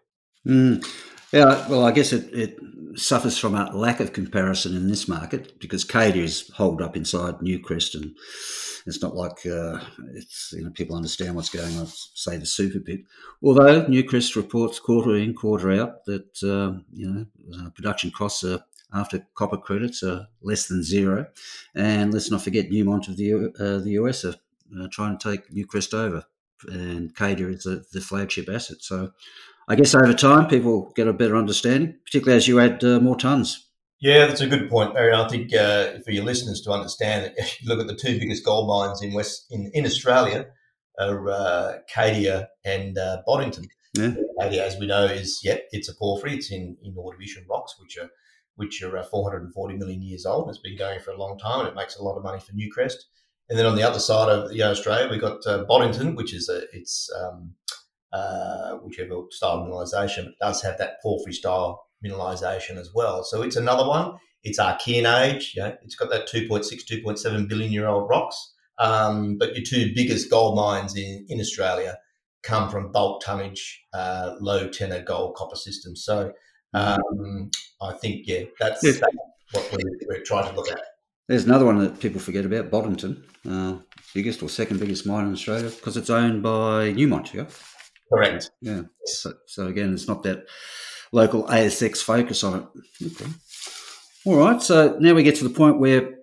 Mm. 0.46 0.84
Yeah, 1.32 1.68
well, 1.68 1.84
I 1.84 1.92
guess 1.92 2.14
it, 2.14 2.32
it 2.32 2.58
suffers 2.94 3.36
from 3.36 3.54
a 3.54 3.70
lack 3.76 4.00
of 4.00 4.14
comparison 4.14 4.74
in 4.74 4.88
this 4.88 5.06
market 5.08 5.60
because 5.60 5.84
Cadia 5.84 6.22
is 6.22 6.50
holed 6.54 6.80
up 6.80 6.96
inside 6.96 7.34
Newcrest, 7.40 7.94
and 7.94 8.16
it's 8.86 9.02
not 9.02 9.14
like 9.14 9.44
uh, 9.44 9.78
it's 10.14 10.54
you 10.56 10.64
know 10.64 10.70
people 10.70 10.96
understand 10.96 11.34
what's 11.34 11.50
going 11.50 11.76
on. 11.78 11.86
Say 11.86 12.38
the 12.38 12.46
super 12.46 12.80
pit, 12.80 13.00
although 13.42 13.84
Newcrest 13.84 14.36
reports 14.36 14.80
quarter 14.80 15.16
in 15.16 15.34
quarter 15.34 15.70
out 15.72 16.06
that 16.06 16.42
uh, 16.42 16.80
you 16.94 17.10
know 17.10 17.26
uh, 17.54 17.70
production 17.70 18.10
costs 18.10 18.42
are 18.44 18.64
after 18.94 19.26
copper 19.34 19.58
credits 19.58 20.02
are 20.02 20.26
less 20.40 20.66
than 20.66 20.82
zero, 20.82 21.26
and 21.74 22.14
let's 22.14 22.30
not 22.30 22.40
forget 22.40 22.70
Newmont 22.70 23.08
of 23.08 23.18
the 23.18 23.52
uh, 23.60 23.84
the 23.84 23.90
US 24.00 24.24
are 24.24 24.34
uh, 24.80 24.88
trying 24.90 25.18
to 25.18 25.30
take 25.30 25.50
Newcrest 25.50 25.94
over, 25.94 26.24
and 26.68 27.14
Cadia 27.14 27.54
is 27.54 27.64
the, 27.64 27.84
the, 27.92 28.00
flagship 28.00 28.48
asset. 28.48 28.78
So 28.80 29.12
I 29.68 29.74
guess 29.74 29.94
over 29.94 30.14
time 30.14 30.48
people 30.48 30.92
get 30.94 31.08
a 31.08 31.12
better 31.12 31.36
understanding, 31.36 31.94
particularly 32.04 32.36
as 32.36 32.48
you 32.48 32.60
add 32.60 32.82
uh, 32.84 33.00
more 33.00 33.16
tons. 33.16 33.68
Yeah, 34.00 34.26
that's 34.26 34.40
a 34.40 34.46
good 34.46 34.70
point, 34.70 34.94
Barry. 34.94 35.12
I 35.12 35.26
think 35.28 35.52
uh, 35.52 35.98
for 36.04 36.12
your 36.12 36.24
listeners 36.24 36.60
to 36.62 36.70
understand 36.70 37.24
that, 37.24 37.36
you 37.60 37.68
look 37.68 37.80
at 37.80 37.88
the 37.88 37.96
two 37.96 38.18
biggest 38.18 38.44
gold 38.44 38.68
mines 38.68 39.02
in 39.02 39.12
West 39.12 39.46
in, 39.50 39.70
in 39.74 39.84
Australia 39.84 40.46
are 41.00 41.30
uh, 41.30 41.78
Cadia 41.92 42.48
and 42.64 42.98
uh, 42.98 43.22
Boddington. 43.26 43.66
Yeah. 43.94 44.14
Cadia, 44.40 44.60
as 44.60 44.78
we 44.78 44.86
know, 44.86 45.04
is 45.04 45.40
yeah, 45.42 45.58
it's 45.70 45.88
a 45.88 45.94
porphyry. 45.94 46.34
It's 46.34 46.50
in 46.52 46.76
in 46.82 46.94
Ordovician 46.94 47.48
rocks, 47.48 47.74
which 47.80 47.98
are 47.98 48.08
which 48.56 48.82
are 48.82 48.98
uh, 48.98 49.04
440 49.04 49.76
million 49.76 50.02
years 50.02 50.26
old. 50.26 50.48
It's 50.48 50.58
been 50.58 50.76
going 50.76 51.00
for 51.00 51.12
a 51.12 51.16
long 51.16 51.38
time, 51.38 51.60
and 51.60 51.68
it 51.68 51.76
makes 51.76 51.96
a 51.96 52.02
lot 52.02 52.16
of 52.16 52.24
money 52.24 52.40
for 52.40 52.52
Newcrest. 52.52 52.96
And 53.48 53.58
then 53.58 53.66
on 53.66 53.76
the 53.76 53.82
other 53.82 53.98
side 53.98 54.28
of 54.28 54.52
you 54.52 54.58
know, 54.58 54.70
Australia, 54.70 55.08
we've 55.10 55.20
got 55.20 55.46
uh, 55.46 55.64
Boddington, 55.64 56.14
which 56.14 56.34
is 56.34 56.48
a 56.48 56.62
it's 56.72 57.10
um, 57.18 57.54
uh, 58.12 58.74
whichever 58.76 59.22
style 59.30 59.58
of 59.58 59.68
mineralisation, 59.68 60.26
but 60.26 60.38
does 60.40 60.62
have 60.62 60.78
that 60.78 61.00
porphyry 61.02 61.32
style 61.32 61.86
mineralisation 62.04 62.76
as 62.76 62.90
well. 62.94 63.24
So 63.24 63.42
it's 63.42 63.56
another 63.56 63.86
one. 63.86 64.14
It's 64.44 64.58
Archean 64.58 65.06
age. 65.20 65.52
You 65.56 65.62
know, 65.62 65.76
it's 65.82 65.96
got 65.96 66.10
that 66.10 66.28
2.6, 66.28 66.64
2.7 66.90 67.48
billion 67.48 67.72
year 67.72 67.88
old 67.88 68.08
rocks. 68.08 68.54
Um, 68.78 69.38
but 69.38 69.56
your 69.56 69.64
two 69.64 69.92
biggest 69.94 70.30
gold 70.30 70.56
mines 70.56 70.96
in, 70.96 71.26
in 71.28 71.40
Australia 71.40 71.98
come 72.42 72.70
from 72.70 72.92
bulk 72.92 73.22
tonnage, 73.22 73.84
uh, 73.92 74.36
low 74.40 74.68
tenor 74.68 75.02
gold 75.02 75.34
copper 75.34 75.56
systems. 75.56 76.04
So 76.04 76.32
um, 76.74 77.50
I 77.82 77.92
think, 77.94 78.26
yeah, 78.26 78.44
that's, 78.60 78.80
that's 78.82 79.00
what 79.52 79.68
we're, 79.72 79.98
we're 80.06 80.22
trying 80.22 80.48
to 80.48 80.54
look 80.54 80.70
at. 80.70 80.80
There's 81.28 81.44
another 81.44 81.66
one 81.66 81.78
that 81.78 82.00
people 82.00 82.20
forget 82.20 82.46
about, 82.46 82.70
Boddington, 82.70 83.22
uh, 83.48 83.76
biggest 84.14 84.42
or 84.42 84.48
second 84.48 84.80
biggest 84.80 85.06
mine 85.06 85.26
in 85.26 85.32
Australia, 85.32 85.68
because 85.68 85.96
it's 85.96 86.10
owned 86.10 86.42
by 86.42 86.92
Newmont. 86.94 87.34
Yeah, 87.34 87.46
correct. 88.10 88.50
Yeah. 88.62 88.82
So, 89.04 89.34
so, 89.46 89.66
again, 89.66 89.92
it's 89.92 90.08
not 90.08 90.22
that 90.22 90.46
local 91.12 91.44
ASX 91.44 91.98
focus 92.02 92.42
on 92.42 92.60
it. 92.60 93.12
Okay. 93.12 93.30
All 94.24 94.36
right. 94.36 94.62
So 94.62 94.96
now 95.00 95.14
we 95.14 95.22
get 95.22 95.36
to 95.36 95.44
the 95.44 95.50
point 95.50 95.78
where, 95.78 96.14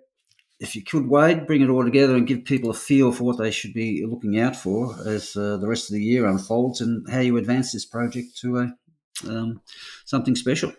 if 0.59 0.75
you 0.75 0.83
could, 0.83 1.07
Wade, 1.07 1.45
bring 1.45 1.61
it 1.61 1.69
all 1.69 1.83
together 1.83 2.15
and 2.15 2.27
give 2.27 2.45
people 2.45 2.69
a 2.69 2.73
feel 2.73 3.11
for 3.11 3.25
what 3.25 3.37
they 3.37 3.51
should 3.51 3.73
be 3.73 4.05
looking 4.07 4.39
out 4.39 4.55
for 4.55 4.95
as 5.05 5.35
uh, 5.35 5.57
the 5.57 5.67
rest 5.67 5.89
of 5.89 5.93
the 5.93 6.03
year 6.03 6.25
unfolds, 6.25 6.81
and 6.81 7.07
how 7.09 7.19
you 7.19 7.37
advance 7.37 7.73
this 7.73 7.85
project 7.85 8.37
to 8.41 8.57
a 8.57 8.73
um, 9.29 9.61
something 10.05 10.35
special. 10.35 10.73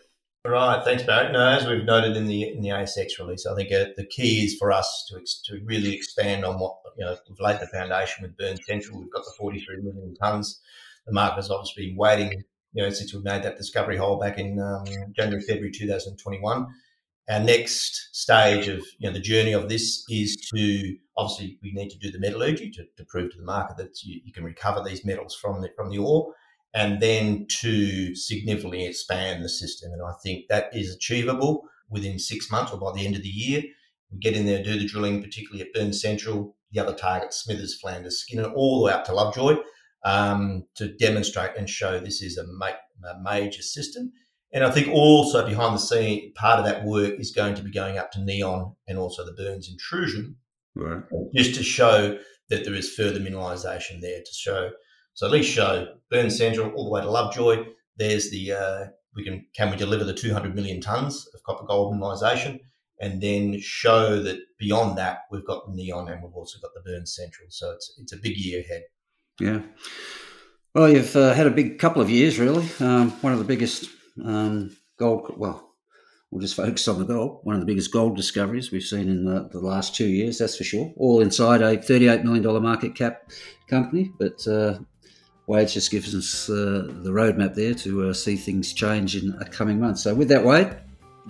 Right, 0.48 0.84
thanks, 0.84 1.02
Barry. 1.02 1.32
No, 1.32 1.44
as 1.48 1.66
we've 1.66 1.84
noted 1.84 2.16
in 2.16 2.26
the 2.26 2.48
in 2.48 2.60
the 2.60 2.68
ASX 2.68 3.18
release, 3.18 3.46
I 3.46 3.54
think 3.56 3.72
uh, 3.72 3.86
the 3.96 4.06
key 4.06 4.44
is 4.44 4.56
for 4.56 4.70
us 4.70 5.06
to 5.08 5.18
ex- 5.18 5.42
to 5.46 5.60
really 5.64 5.92
expand 5.92 6.44
on 6.44 6.60
what 6.60 6.76
you 6.96 7.04
know 7.04 7.16
we've 7.28 7.40
laid 7.40 7.58
the 7.60 7.66
foundation 7.66 8.22
with 8.22 8.36
Burn 8.36 8.56
Central. 8.62 9.00
We've 9.00 9.10
got 9.10 9.24
the 9.24 9.32
43 9.38 9.78
million 9.82 10.14
tons. 10.14 10.60
The 11.06 11.12
market 11.12 11.36
has 11.36 11.50
obviously 11.50 11.88
been 11.88 11.96
waiting, 11.96 12.44
you 12.74 12.82
know, 12.82 12.90
since 12.90 13.12
we 13.12 13.22
made 13.22 13.42
that 13.42 13.56
discovery 13.56 13.96
hole 13.96 14.20
back 14.20 14.38
in 14.38 14.60
um, 14.60 14.84
January, 15.16 15.42
February 15.42 15.72
2021. 15.72 16.66
Our 17.28 17.40
next 17.40 18.10
stage 18.12 18.68
of 18.68 18.86
you 18.98 19.08
know 19.08 19.12
the 19.12 19.20
journey 19.20 19.52
of 19.52 19.68
this 19.68 20.04
is 20.08 20.36
to 20.54 20.96
obviously 21.16 21.58
we 21.60 21.72
need 21.72 21.90
to 21.90 21.98
do 21.98 22.12
the 22.12 22.20
metallurgy 22.20 22.70
to, 22.70 22.84
to 22.96 23.04
prove 23.08 23.32
to 23.32 23.38
the 23.38 23.44
market 23.44 23.78
that 23.78 24.00
you, 24.04 24.20
you 24.24 24.32
can 24.32 24.44
recover 24.44 24.80
these 24.84 25.04
metals 25.04 25.34
from 25.34 25.60
the 25.60 25.70
from 25.76 25.90
the 25.90 25.98
ore 25.98 26.32
and 26.74 27.00
then 27.00 27.46
to 27.60 28.14
significantly 28.14 28.86
expand 28.86 29.44
the 29.44 29.48
system. 29.48 29.92
And 29.92 30.02
I 30.02 30.12
think 30.22 30.46
that 30.48 30.70
is 30.74 30.94
achievable 30.94 31.62
within 31.88 32.18
six 32.18 32.50
months 32.50 32.72
or 32.72 32.78
by 32.78 32.92
the 32.92 33.06
end 33.06 33.16
of 33.16 33.22
the 33.22 33.28
year. 33.28 33.62
We 34.12 34.18
get 34.18 34.36
in 34.36 34.46
there, 34.46 34.62
do 34.62 34.78
the 34.78 34.86
drilling, 34.86 35.22
particularly 35.22 35.62
at 35.62 35.72
Burn 35.72 35.92
Central, 35.92 36.56
the 36.72 36.80
other 36.80 36.94
targets, 36.94 37.42
Smithers, 37.42 37.78
Flanders, 37.80 38.20
Skinner, 38.20 38.50
all 38.50 38.78
the 38.78 38.86
way 38.86 38.92
up 38.92 39.04
to 39.06 39.14
Lovejoy. 39.14 39.56
um, 40.06 40.64
to 40.76 40.88
demonstrate 40.96 41.50
and 41.58 41.68
show 41.68 41.98
this 41.98 42.22
is 42.22 42.38
a, 42.38 42.44
ma- 42.46 42.68
a 43.10 43.20
major 43.22 43.60
system. 43.60 44.12
And 44.52 44.64
I 44.64 44.70
think 44.70 44.88
also 44.88 45.46
behind 45.46 45.74
the 45.74 45.80
scene, 45.80 46.32
part 46.34 46.60
of 46.60 46.64
that 46.64 46.84
work 46.84 47.14
is 47.18 47.32
going 47.32 47.56
to 47.56 47.62
be 47.62 47.72
going 47.72 47.98
up 47.98 48.12
to 48.12 48.22
Neon 48.22 48.74
and 48.86 48.96
also 48.96 49.24
the 49.24 49.32
Burns 49.32 49.68
intrusion, 49.68 50.36
right. 50.76 51.02
just 51.34 51.56
to 51.56 51.64
show 51.64 52.18
that 52.48 52.64
there 52.64 52.74
is 52.74 52.94
further 52.94 53.18
mineralisation 53.18 54.00
there 54.00 54.20
to 54.20 54.32
show. 54.32 54.70
So 55.16 55.26
at 55.26 55.32
least 55.32 55.50
show 55.50 55.94
Burns 56.10 56.36
Central 56.36 56.70
all 56.72 56.84
the 56.84 56.90
way 56.90 57.00
to 57.00 57.10
Lovejoy. 57.10 57.64
There's 57.96 58.30
the 58.30 58.52
uh, 58.52 58.84
we 59.14 59.24
can 59.24 59.46
can 59.56 59.70
we 59.70 59.76
deliver 59.76 60.04
the 60.04 60.14
200 60.14 60.54
million 60.54 60.80
tonnes 60.80 61.24
of 61.34 61.42
copper 61.44 61.66
gold 61.66 61.94
mineralisation, 61.94 62.60
and 63.00 63.20
then 63.22 63.58
show 63.60 64.22
that 64.22 64.38
beyond 64.58 64.98
that 64.98 65.20
we've 65.30 65.46
got 65.46 65.66
the 65.66 65.74
Neon 65.74 66.08
and 66.08 66.22
we've 66.22 66.34
also 66.34 66.58
got 66.60 66.70
the 66.74 66.82
Burns 66.88 67.16
Central. 67.16 67.48
So 67.50 67.72
it's 67.72 67.98
it's 67.98 68.12
a 68.12 68.18
big 68.18 68.36
year 68.36 68.60
ahead. 68.60 68.82
Yeah. 69.40 69.62
Well, 70.74 70.90
you've 70.90 71.16
uh, 71.16 71.32
had 71.32 71.46
a 71.46 71.50
big 71.50 71.78
couple 71.78 72.02
of 72.02 72.10
years, 72.10 72.38
really. 72.38 72.68
Um, 72.80 73.10
one 73.22 73.32
of 73.32 73.38
the 73.38 73.46
biggest 73.46 73.88
um, 74.22 74.76
gold, 74.98 75.32
well, 75.38 75.72
we'll 76.30 76.42
just 76.42 76.54
focus 76.54 76.86
on 76.88 76.98
the 76.98 77.06
gold. 77.06 77.40
One 77.44 77.54
of 77.54 77.60
the 77.62 77.66
biggest 77.66 77.90
gold 77.90 78.14
discoveries 78.14 78.70
we've 78.70 78.82
seen 78.82 79.08
in 79.08 79.24
the, 79.24 79.48
the 79.50 79.60
last 79.60 79.96
two 79.96 80.06
years, 80.06 80.36
that's 80.36 80.58
for 80.58 80.64
sure. 80.64 80.92
All 80.98 81.22
inside 81.22 81.62
a 81.62 81.78
$38 81.78 82.24
million 82.24 82.62
market 82.62 82.94
cap 82.94 83.30
company. 83.70 84.12
But 84.18 84.46
uh, 84.46 84.80
Wade 85.46 85.68
just 85.68 85.90
gives 85.90 86.14
us 86.14 86.48
uh, 86.50 86.88
the 87.02 87.10
roadmap 87.10 87.54
there 87.54 87.74
to 87.74 88.08
uh, 88.08 88.12
see 88.12 88.36
things 88.36 88.72
change 88.72 89.16
in 89.16 89.36
the 89.38 89.44
coming 89.44 89.78
months. 89.78 90.02
So, 90.02 90.14
with 90.14 90.28
that, 90.28 90.44
Wade, 90.44 90.76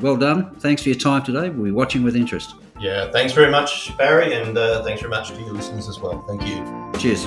well 0.01 0.17
done. 0.17 0.55
Thanks 0.57 0.83
for 0.83 0.89
your 0.89 0.99
time 0.99 1.23
today. 1.23 1.51
We'll 1.51 1.65
be 1.65 1.71
watching 1.71 2.03
with 2.03 2.17
interest. 2.17 2.55
Yeah, 2.81 3.11
thanks 3.11 3.33
very 3.33 3.51
much, 3.51 3.97
Barry, 3.97 4.35
and 4.35 4.57
uh, 4.57 4.83
thanks 4.83 5.01
very 5.01 5.11
much 5.11 5.31
to 5.31 5.41
your 5.41 5.53
listeners 5.53 5.89
as 5.89 5.99
well. 5.99 6.25
Thank 6.29 6.47
you. 6.47 7.01
Cheers. 7.01 7.27